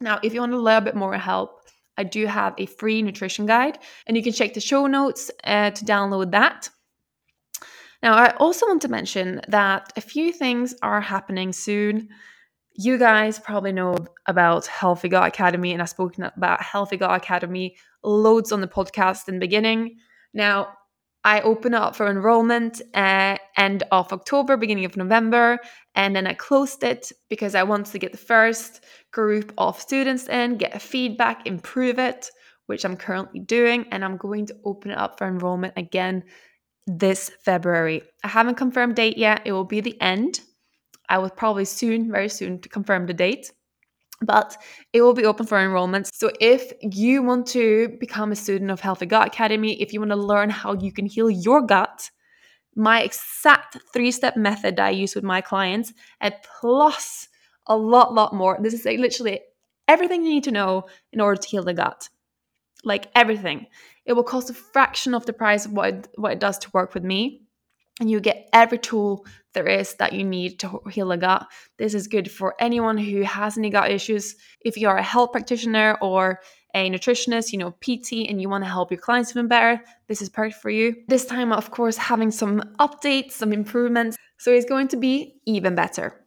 Now, 0.00 0.20
if 0.22 0.32
you 0.32 0.40
want 0.40 0.52
a 0.52 0.58
little 0.58 0.80
bit 0.80 0.94
more 0.94 1.16
help, 1.16 1.62
I 1.96 2.04
do 2.04 2.26
have 2.26 2.54
a 2.58 2.66
free 2.66 3.02
nutrition 3.02 3.46
guide, 3.46 3.78
and 4.06 4.16
you 4.16 4.22
can 4.22 4.32
check 4.32 4.54
the 4.54 4.60
show 4.60 4.86
notes 4.86 5.30
uh, 5.42 5.70
to 5.72 5.84
download 5.84 6.30
that. 6.30 6.70
Now, 8.02 8.14
I 8.14 8.30
also 8.36 8.66
want 8.66 8.82
to 8.82 8.88
mention 8.88 9.40
that 9.48 9.92
a 9.96 10.00
few 10.00 10.32
things 10.32 10.74
are 10.82 11.00
happening 11.00 11.52
soon. 11.52 12.08
You 12.74 12.96
guys 12.96 13.40
probably 13.40 13.72
know 13.72 13.96
about 14.26 14.68
Healthy 14.68 15.08
Gut 15.08 15.26
Academy, 15.26 15.72
and 15.72 15.82
I've 15.82 15.88
spoken 15.88 16.22
about 16.22 16.62
Healthy 16.62 16.98
Gut 16.98 17.16
Academy 17.16 17.76
loads 18.04 18.52
on 18.52 18.60
the 18.60 18.68
podcast 18.68 19.26
in 19.26 19.34
the 19.34 19.40
beginning. 19.40 19.96
Now, 20.32 20.74
I 21.28 21.42
open 21.42 21.74
up 21.74 21.94
for 21.94 22.08
enrollment 22.08 22.80
uh, 22.94 23.36
end 23.58 23.82
of 23.92 24.10
October, 24.14 24.56
beginning 24.56 24.86
of 24.86 24.96
November, 24.96 25.58
and 25.94 26.16
then 26.16 26.26
I 26.26 26.32
closed 26.32 26.82
it 26.82 27.12
because 27.28 27.54
I 27.54 27.64
wanted 27.64 27.92
to 27.92 27.98
get 27.98 28.12
the 28.12 28.26
first 28.34 28.82
group 29.12 29.52
of 29.58 29.78
students 29.78 30.26
in, 30.26 30.56
get 30.56 30.80
feedback, 30.80 31.46
improve 31.46 31.98
it, 31.98 32.30
which 32.64 32.82
I'm 32.82 32.96
currently 32.96 33.40
doing, 33.40 33.84
and 33.90 34.02
I'm 34.02 34.16
going 34.16 34.46
to 34.46 34.56
open 34.64 34.90
it 34.90 34.96
up 34.96 35.18
for 35.18 35.26
enrollment 35.26 35.74
again 35.76 36.24
this 36.86 37.30
February. 37.44 38.00
I 38.24 38.28
haven't 38.28 38.54
confirmed 38.54 38.96
date 38.96 39.18
yet. 39.18 39.42
It 39.44 39.52
will 39.52 39.64
be 39.64 39.82
the 39.82 40.00
end. 40.00 40.40
I 41.10 41.18
will 41.18 41.28
probably 41.28 41.66
soon, 41.66 42.10
very 42.10 42.30
soon, 42.30 42.58
to 42.62 42.70
confirm 42.70 43.04
the 43.04 43.12
date 43.12 43.52
but 44.20 44.56
it 44.92 45.02
will 45.02 45.14
be 45.14 45.24
open 45.24 45.46
for 45.46 45.58
enrollment. 45.60 46.12
So 46.12 46.30
if 46.40 46.72
you 46.82 47.22
want 47.22 47.46
to 47.48 47.96
become 48.00 48.32
a 48.32 48.36
student 48.36 48.70
of 48.70 48.80
Healthy 48.80 49.06
Gut 49.06 49.28
Academy, 49.28 49.80
if 49.80 49.92
you 49.92 50.00
want 50.00 50.10
to 50.10 50.16
learn 50.16 50.50
how 50.50 50.74
you 50.74 50.92
can 50.92 51.06
heal 51.06 51.30
your 51.30 51.62
gut, 51.62 52.10
my 52.74 53.02
exact 53.02 53.78
three-step 53.92 54.36
method 54.36 54.76
that 54.76 54.86
I 54.86 54.90
use 54.90 55.14
with 55.14 55.24
my 55.24 55.40
clients, 55.40 55.92
and 56.20 56.34
plus 56.60 57.28
a 57.66 57.76
lot, 57.76 58.14
lot 58.14 58.34
more. 58.34 58.58
This 58.60 58.74
is 58.74 58.84
like 58.84 58.98
literally 58.98 59.40
everything 59.86 60.22
you 60.22 60.30
need 60.30 60.44
to 60.44 60.50
know 60.50 60.84
in 61.12 61.20
order 61.20 61.40
to 61.40 61.48
heal 61.48 61.62
the 61.62 61.74
gut. 61.74 62.08
Like 62.84 63.10
everything. 63.14 63.66
It 64.04 64.12
will 64.12 64.24
cost 64.24 64.50
a 64.50 64.54
fraction 64.54 65.14
of 65.14 65.26
the 65.26 65.32
price 65.32 65.66
of 65.66 65.72
what 65.72 65.88
it, 65.88 66.08
what 66.14 66.32
it 66.32 66.40
does 66.40 66.58
to 66.58 66.70
work 66.72 66.94
with 66.94 67.04
me 67.04 67.42
and 68.00 68.10
you 68.10 68.20
get 68.20 68.48
every 68.52 68.78
tool 68.78 69.26
there 69.54 69.66
is 69.66 69.94
that 69.94 70.12
you 70.12 70.24
need 70.24 70.60
to 70.60 70.80
heal 70.90 71.10
a 71.10 71.16
gut. 71.16 71.46
This 71.78 71.94
is 71.94 72.06
good 72.06 72.30
for 72.30 72.54
anyone 72.60 72.96
who 72.96 73.22
has 73.22 73.58
any 73.58 73.70
gut 73.70 73.90
issues. 73.90 74.36
If 74.60 74.76
you 74.76 74.88
are 74.88 74.98
a 74.98 75.02
health 75.02 75.32
practitioner 75.32 75.98
or 76.00 76.40
a 76.74 76.90
nutritionist, 76.90 77.52
you 77.52 77.58
know, 77.58 77.72
PT, 77.80 78.28
and 78.28 78.40
you 78.40 78.48
want 78.48 78.62
to 78.62 78.70
help 78.70 78.90
your 78.90 79.00
clients 79.00 79.30
even 79.30 79.48
better, 79.48 79.82
this 80.06 80.22
is 80.22 80.28
perfect 80.28 80.60
for 80.60 80.70
you. 80.70 80.94
This 81.08 81.24
time, 81.24 81.52
of 81.52 81.70
course, 81.70 81.96
having 81.96 82.30
some 82.30 82.60
updates, 82.78 83.32
some 83.32 83.52
improvements. 83.52 84.16
So 84.36 84.52
it's 84.52 84.66
going 84.66 84.88
to 84.88 84.96
be 84.96 85.40
even 85.46 85.74
better. 85.74 86.24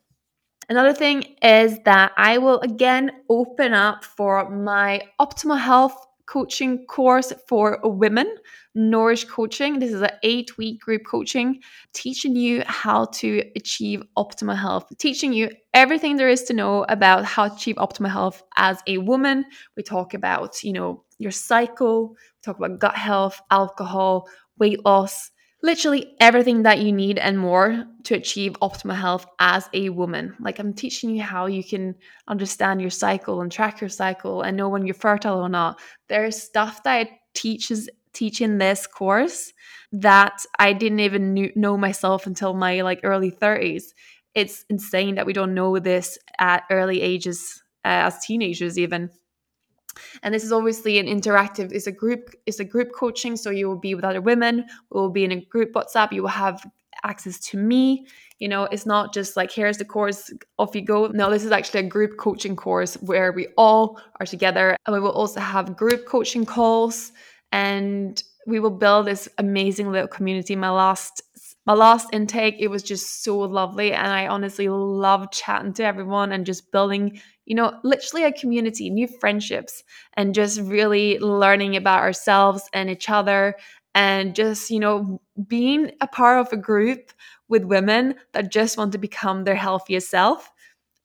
Another 0.68 0.94
thing 0.94 1.36
is 1.42 1.80
that 1.86 2.12
I 2.18 2.38
will 2.38 2.60
again 2.62 3.12
open 3.30 3.74
up 3.74 4.04
for 4.04 4.50
my 4.50 5.02
optimal 5.20 5.60
health 5.60 6.08
coaching 6.32 6.86
course 6.86 7.34
for 7.46 7.78
women, 7.84 8.34
Nourish 8.74 9.26
Coaching. 9.26 9.80
This 9.80 9.92
is 9.92 10.02
an 10.02 10.12
eight 10.24 10.58
week 10.58 10.80
group 10.80 11.02
coaching 11.06 11.60
teaching 11.94 12.38
you 12.38 12.64
how 12.68 13.06
to 13.06 13.44
achieve 13.58 14.02
optimal 14.18 14.58
health, 14.58 14.86
teaching 14.98 15.34
you 15.34 15.50
everything 15.74 16.16
there 16.16 16.30
is 16.30 16.44
to 16.44 16.54
know 16.54 16.86
about 16.88 17.26
how 17.26 17.50
to 17.50 17.56
achieve 17.56 17.76
optimal 17.76 18.12
health 18.12 18.44
as 18.56 18.80
a 18.88 18.98
woman. 19.00 19.44
We 19.76 19.84
talk 19.84 20.14
about, 20.14 20.64
you 20.64 20.72
know, 20.72 21.04
your 21.18 21.32
cycle, 21.32 22.12
we 22.12 22.42
talk 22.44 22.58
about 22.58 22.80
gut 22.80 22.96
health, 22.96 23.42
alcohol, 23.52 24.30
weight 24.58 24.86
loss 24.86 25.32
literally 25.64 26.16
everything 26.20 26.64
that 26.64 26.80
you 26.80 26.92
need 26.92 27.20
and 27.20 27.38
more 27.38 27.86
to 28.04 28.16
achieve 28.16 28.54
optimal 28.62 28.96
health 28.96 29.26
as 29.40 29.70
a 29.74 29.90
woman. 29.90 30.36
Like 30.40 30.60
I'm 30.60 30.74
teaching 30.74 31.12
you 31.16 31.22
how 31.22 31.46
you 31.46 31.64
can 31.64 31.96
understand 32.28 32.82
your 32.82 32.90
cycle 32.90 33.42
and 33.42 33.52
track 33.52 33.80
your 33.80 33.90
cycle 33.90 34.42
and 34.42 34.58
know 34.58 34.70
when 34.70 34.86
you're 34.86 34.96
fertile 34.96 35.40
or 35.40 35.50
not. 35.50 35.80
There's 36.10 36.42
stuff 36.42 36.84
that 36.84 36.92
I 36.92 37.20
teaches 37.34 37.90
teach 38.14 38.42
in 38.42 38.58
this 38.58 38.88
course 38.88 39.54
that 39.94 40.44
I 40.60 40.74
didn't 40.74 41.00
even 41.00 41.52
know 41.56 41.78
myself 41.78 42.28
until 42.28 42.54
my 42.54 42.82
like 42.82 43.00
early 43.04 43.30
30s. 43.30 43.94
It's 44.34 44.66
insane 44.70 45.16
that 45.16 45.26
we 45.26 45.34
don't 45.34 45.54
know 45.54 45.80
this 45.80 46.18
at 46.40 46.64
early 46.70 47.02
ages 47.02 47.62
uh, 47.84 48.08
as 48.08 48.20
teenagers 48.26 48.78
even 48.78 49.10
and 50.24 50.34
this 50.34 50.44
is 50.44 50.52
obviously 50.52 50.98
an 51.00 51.08
interactive 51.08 51.72
it's 51.72 51.88
a 51.88 51.92
group 51.92 52.32
it's 52.46 52.60
a 52.60 52.66
group 52.66 52.92
coaching. 52.94 53.36
So 53.36 53.50
you 53.50 53.68
will 53.68 53.80
be 53.80 53.96
with 53.96 54.06
other 54.06 54.22
women 54.22 54.66
we 54.92 55.02
will 55.02 55.10
be 55.10 55.24
in 55.24 55.32
a 55.32 55.42
group 55.46 55.74
whatsapp 55.74 56.12
you 56.12 56.22
will 56.22 56.30
have 56.30 56.66
access 57.04 57.40
to 57.40 57.58
me. 57.58 58.06
You 58.40 58.48
know 58.48 58.64
it's 58.66 58.86
not 58.86 59.14
just 59.14 59.38
like 59.38 59.52
here's 59.52 59.78
the 59.78 59.86
course 59.86 60.32
off 60.58 60.76
you 60.76 60.82
go. 60.82 61.08
No 61.08 61.30
this 61.30 61.44
is 61.44 61.52
actually 61.52 61.82
a 61.82 61.90
group 61.90 62.18
coaching 62.18 62.56
course 62.56 62.96
where 62.96 63.32
we 63.32 63.48
all 63.58 64.00
are 64.20 64.26
together. 64.26 64.76
And 64.86 64.94
we 64.94 65.00
will 65.00 65.12
also 65.12 65.40
have 65.40 65.78
group 65.78 66.06
coaching 66.06 66.46
calls. 66.46 67.12
And 67.52 68.22
we 68.48 68.60
will 68.60 68.72
build 68.72 69.08
this 69.08 69.28
amazing 69.38 69.92
little 69.92 70.08
community. 70.08 70.56
My 70.56 70.70
last 70.70 71.22
my 71.66 71.74
last 71.74 72.08
intake 72.12 72.56
it 72.60 72.70
was 72.70 72.84
just 72.84 73.24
so 73.24 73.38
lovely. 73.40 73.94
And 73.94 74.08
i 74.08 74.28
honestly 74.28 74.70
love 74.70 75.32
chatting 75.32 75.74
to 75.74 75.84
everyone 75.84 76.32
and 76.32 76.46
just 76.46 76.72
building 76.72 77.20
you 77.46 77.56
know 77.56 77.80
literally 77.84 78.24
a 78.24 78.32
community 78.32 78.90
new 78.90 79.08
friendships 79.08 79.84
and 80.14 80.36
just 80.36 80.60
really 80.62 81.20
learning 81.20 81.76
about 81.76 82.00
ourselves 82.00 82.70
and 82.74 82.90
each 82.90 83.10
other 83.10 83.56
and 83.96 84.36
just 84.36 84.70
you 84.70 84.80
know 84.80 85.22
being 85.48 85.92
a 86.02 86.08
part 86.08 86.40
of 86.46 86.54
a 86.54 86.58
group 86.58 87.12
with 87.50 87.64
women 87.66 88.16
that 88.32 88.52
just 88.52 88.78
want 88.78 88.92
to 88.94 88.98
become 88.98 89.44
their 89.44 89.56
healthiest 89.56 90.10
self. 90.10 90.52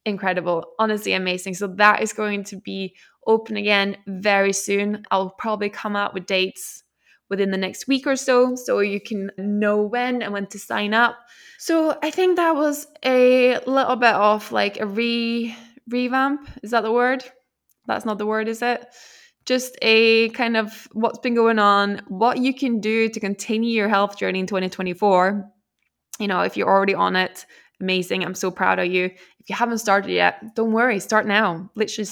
Incredible. 0.04 0.64
Honestly 0.78 1.12
amazing. 1.12 1.54
So 1.54 1.66
that 1.66 2.00
is 2.02 2.12
going 2.12 2.44
to 2.44 2.56
be 2.56 2.94
open 3.26 3.56
again 3.56 3.96
very 4.06 4.52
soon. 4.52 5.02
I'll 5.10 5.30
probably 5.30 5.68
come 5.68 5.96
out 5.96 6.14
with 6.14 6.26
dates 6.26 6.84
within 7.28 7.50
the 7.50 7.56
next 7.58 7.88
week 7.88 8.06
or 8.06 8.14
so 8.14 8.54
so 8.54 8.78
you 8.78 9.00
can 9.00 9.32
know 9.36 9.82
when 9.82 10.22
and 10.22 10.32
when 10.32 10.46
to 10.46 10.58
sign 10.60 10.94
up. 10.94 11.16
So 11.58 11.98
i 12.02 12.10
think 12.10 12.36
that 12.36 12.54
was 12.54 12.86
a 13.04 13.58
little 13.66 13.96
bit 13.96 14.14
of 14.14 14.52
like 14.52 14.78
a 14.78 14.86
re 14.86 15.56
revamp 15.88 16.48
is 16.62 16.70
that 16.70 16.82
the 16.82 16.92
word 16.92 17.24
that's 17.86 18.04
not 18.04 18.18
the 18.18 18.26
word 18.26 18.48
is 18.48 18.62
it 18.62 18.86
just 19.44 19.76
a 19.82 20.28
kind 20.30 20.56
of 20.56 20.88
what's 20.92 21.18
been 21.18 21.34
going 21.34 21.58
on 21.58 22.00
what 22.08 22.38
you 22.38 22.52
can 22.52 22.80
do 22.80 23.08
to 23.08 23.20
continue 23.20 23.70
your 23.70 23.88
health 23.88 24.18
journey 24.18 24.40
in 24.40 24.46
2024 24.46 25.48
you 26.18 26.26
know 26.26 26.40
if 26.40 26.56
you're 26.56 26.68
already 26.68 26.94
on 26.94 27.16
it 27.16 27.46
amazing 27.80 28.24
i'm 28.24 28.34
so 28.34 28.50
proud 28.50 28.78
of 28.78 28.86
you 28.86 29.04
if 29.04 29.48
you 29.48 29.54
haven't 29.54 29.78
started 29.78 30.10
yet 30.10 30.54
don't 30.54 30.72
worry 30.72 30.98
start 30.98 31.26
now 31.26 31.70
literally 31.76 32.10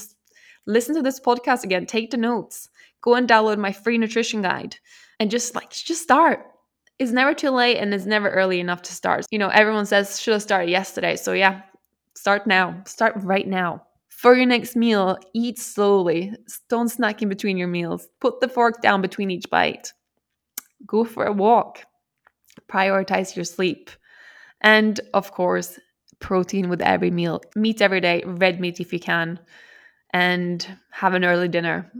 listen 0.65 0.95
to 0.95 1.01
this 1.01 1.19
podcast 1.19 1.63
again 1.63 1.85
take 1.85 2.11
the 2.11 2.17
notes 2.17 2.69
go 3.01 3.15
and 3.15 3.27
download 3.27 3.57
my 3.57 3.71
free 3.71 3.97
nutrition 3.97 4.41
guide 4.41 4.77
and 5.19 5.31
just 5.31 5.55
like 5.55 5.69
just 5.71 6.01
start. 6.01 6.51
It's 6.97 7.11
never 7.11 7.33
too 7.33 7.51
late 7.51 7.77
and 7.77 7.93
it's 7.93 8.05
never 8.05 8.29
early 8.29 8.59
enough 8.59 8.81
to 8.83 8.93
start. 8.93 9.25
You 9.31 9.39
know, 9.39 9.49
everyone 9.49 9.85
says 9.85 10.19
should 10.19 10.33
have 10.33 10.41
started 10.41 10.69
yesterday. 10.69 11.15
So 11.15 11.33
yeah, 11.33 11.61
start 12.15 12.47
now. 12.47 12.81
Start 12.85 13.13
right 13.17 13.47
now. 13.47 13.83
For 14.09 14.33
your 14.35 14.45
next 14.45 14.75
meal, 14.75 15.17
eat 15.33 15.59
slowly. 15.59 16.33
Don't 16.69 16.89
snack 16.89 17.21
in 17.21 17.29
between 17.29 17.57
your 17.57 17.67
meals. 17.67 18.07
Put 18.21 18.39
the 18.39 18.47
fork 18.47 18.81
down 18.81 19.01
between 19.01 19.29
each 19.29 19.49
bite. 19.49 19.91
Go 20.87 21.03
for 21.03 21.25
a 21.25 21.33
walk. 21.33 21.79
Prioritize 22.71 23.35
your 23.35 23.45
sleep. 23.45 23.89
And 24.61 24.99
of 25.13 25.31
course, 25.31 25.79
protein 26.19 26.69
with 26.69 26.81
every 26.81 27.11
meal. 27.11 27.41
Meat 27.55 27.81
every 27.81 28.01
day, 28.01 28.23
red 28.25 28.59
meat 28.59 28.79
if 28.79 28.93
you 28.93 28.99
can. 28.99 29.39
And 30.13 30.65
have 30.91 31.13
an 31.13 31.25
early 31.25 31.49
dinner. 31.49 31.91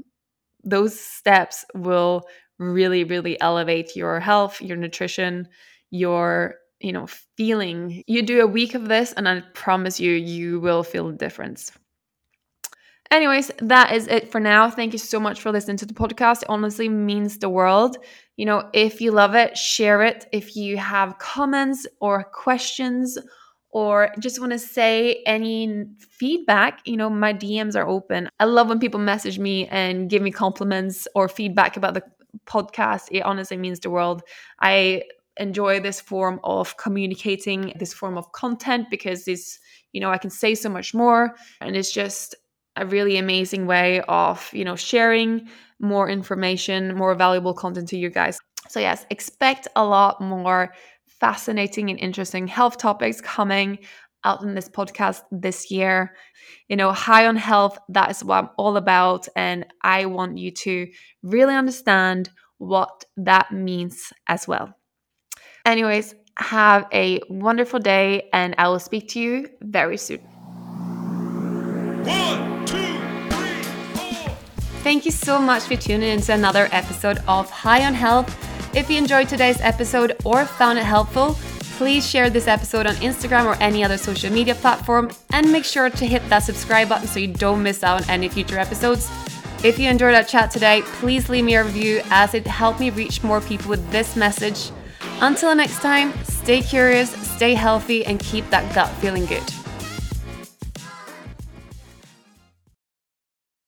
Those 0.63 0.97
steps 0.97 1.65
will 1.75 2.23
really, 2.57 3.03
really 3.03 3.39
elevate 3.41 3.95
your 3.95 4.19
health, 4.21 4.61
your 4.61 4.77
nutrition, 4.77 5.49
your 5.91 6.55
you 6.85 6.93
know 6.93 7.07
feeling. 7.07 8.03
You 8.07 8.21
do 8.21 8.41
a 8.41 8.47
week 8.47 8.75
of 8.75 8.87
this, 8.87 9.11
and 9.13 9.27
I 9.27 9.41
promise 9.53 9.99
you, 9.99 10.13
you 10.13 10.59
will 10.59 10.83
feel 10.83 11.07
the 11.07 11.17
difference. 11.17 11.71
Anyways, 13.11 13.51
that 13.59 13.93
is 13.93 14.07
it 14.07 14.31
for 14.31 14.39
now. 14.39 14.69
Thank 14.69 14.93
you 14.93 14.99
so 14.99 15.19
much 15.19 15.41
for 15.41 15.51
listening 15.51 15.77
to 15.77 15.85
the 15.85 15.93
podcast. 15.93 16.43
It 16.43 16.49
honestly 16.49 16.89
means 16.89 17.37
the 17.37 17.49
world. 17.49 17.97
You 18.35 18.45
know, 18.45 18.69
if 18.73 18.99
you 18.99 19.11
love 19.11 19.35
it, 19.35 19.57
share 19.57 20.01
it. 20.03 20.27
If 20.31 20.55
you 20.55 20.77
have 20.77 21.17
comments 21.19 21.85
or 22.01 22.23
questions 22.23 23.17
or 23.69 24.09
just 24.19 24.39
want 24.39 24.51
to 24.53 24.59
say 24.59 25.21
any 25.25 25.85
feedback, 25.99 26.81
you 26.85 26.97
know, 26.97 27.09
my 27.09 27.31
DMs 27.33 27.75
are 27.75 27.87
open. 27.87 28.27
I 28.39 28.45
love 28.45 28.69
when 28.69 28.79
people 28.79 28.99
message 28.99 29.37
me 29.37 29.67
and 29.67 30.09
give 30.09 30.21
me 30.21 30.31
compliments 30.31 31.07
or 31.13 31.29
feedback 31.29 31.77
about 31.77 31.93
the 31.93 32.03
podcast. 32.47 33.07
It 33.11 33.21
honestly 33.21 33.57
means 33.57 33.79
the 33.79 33.89
world. 33.89 34.23
I 34.61 35.03
enjoy 35.37 35.79
this 35.79 35.99
form 35.99 36.39
of 36.43 36.77
communicating, 36.77 37.73
this 37.77 37.93
form 37.93 38.17
of 38.17 38.31
content 38.31 38.87
because 38.89 39.25
this, 39.25 39.59
you 39.91 40.01
know, 40.01 40.11
I 40.11 40.17
can 40.17 40.29
say 40.29 40.55
so 40.55 40.69
much 40.69 40.93
more 40.93 41.35
and 41.61 41.75
it's 41.75 41.91
just 41.91 42.35
a 42.75 42.85
really 42.85 43.17
amazing 43.17 43.67
way 43.67 44.01
of, 44.07 44.49
you 44.53 44.65
know, 44.65 44.75
sharing 44.75 45.47
more 45.79 46.09
information, 46.09 46.95
more 46.95 47.15
valuable 47.15 47.53
content 47.53 47.89
to 47.89 47.97
you 47.97 48.09
guys. 48.09 48.37
So 48.69 48.79
yes, 48.79 49.05
expect 49.09 49.67
a 49.75 49.85
lot 49.85 50.21
more 50.21 50.73
fascinating 51.05 51.89
and 51.89 51.99
interesting 51.99 52.47
health 52.47 52.77
topics 52.77 53.21
coming 53.21 53.79
out 54.23 54.41
in 54.41 54.55
this 54.55 54.67
podcast 54.67 55.21
this 55.31 55.71
year. 55.71 56.15
You 56.67 56.75
know, 56.75 56.91
high 56.91 57.27
on 57.27 57.35
health, 57.35 57.77
that 57.89 58.11
is 58.11 58.23
what 58.23 58.43
I'm 58.43 58.49
all 58.57 58.75
about. 58.75 59.27
And 59.35 59.65
I 59.83 60.05
want 60.05 60.37
you 60.37 60.51
to 60.51 60.87
really 61.23 61.55
understand 61.55 62.29
what 62.57 63.05
that 63.17 63.51
means 63.51 64.11
as 64.27 64.47
well. 64.47 64.73
Anyways, 65.65 66.13
have 66.37 66.85
a 66.93 67.21
wonderful 67.27 67.79
day, 67.79 68.29
and 68.31 68.53
I 68.59 68.67
will 68.67 68.79
speak 68.79 69.09
to 69.09 69.19
you 69.19 69.49
very 69.61 69.97
soon. 69.97 70.19
One, 72.05 72.65
two, 72.67 72.75
three, 73.31 73.63
four. 73.95 74.35
Thank 74.83 75.05
you 75.05 75.11
so 75.11 75.39
much 75.39 75.63
for 75.63 75.75
tuning 75.75 76.09
in 76.09 76.21
to 76.21 76.33
another 76.33 76.69
episode 76.71 77.17
of 77.27 77.49
High 77.49 77.83
on 77.85 77.95
Health. 77.95 78.29
If 78.75 78.91
you 78.91 78.97
enjoyed 78.97 79.27
today's 79.27 79.59
episode 79.61 80.15
or 80.23 80.45
found 80.45 80.77
it 80.77 80.83
helpful, 80.83 81.35
please 81.77 82.07
share 82.07 82.29
this 82.29 82.47
episode 82.47 82.85
on 82.85 82.93
Instagram 82.95 83.45
or 83.45 83.55
any 83.61 83.83
other 83.83 83.97
social 83.97 84.31
media 84.31 84.53
platform 84.53 85.09
and 85.31 85.51
make 85.51 85.65
sure 85.65 85.89
to 85.89 86.05
hit 86.05 86.21
that 86.29 86.39
subscribe 86.39 86.89
button 86.89 87.07
so 87.07 87.19
you 87.19 87.27
don't 87.27 87.63
miss 87.63 87.83
out 87.83 88.03
on 88.03 88.09
any 88.09 88.29
future 88.29 88.59
episodes. 88.59 89.09
If 89.63 89.79
you 89.79 89.89
enjoyed 89.89 90.13
our 90.13 90.23
chat 90.23 90.51
today, 90.51 90.83
please 90.83 91.27
leave 91.27 91.43
me 91.43 91.55
a 91.55 91.63
review 91.63 92.01
as 92.11 92.35
it 92.35 92.45
helped 92.45 92.79
me 92.79 92.91
reach 92.91 93.23
more 93.23 93.41
people 93.41 93.69
with 93.69 93.89
this 93.91 94.15
message. 94.15 94.71
Until 95.21 95.55
next 95.55 95.81
time, 95.81 96.13
stay 96.23 96.61
curious, 96.61 97.09
stay 97.35 97.53
healthy, 97.53 98.05
and 98.05 98.19
keep 98.19 98.49
that 98.49 98.73
gut 98.75 98.89
feeling 99.01 99.25
good. 99.25 99.64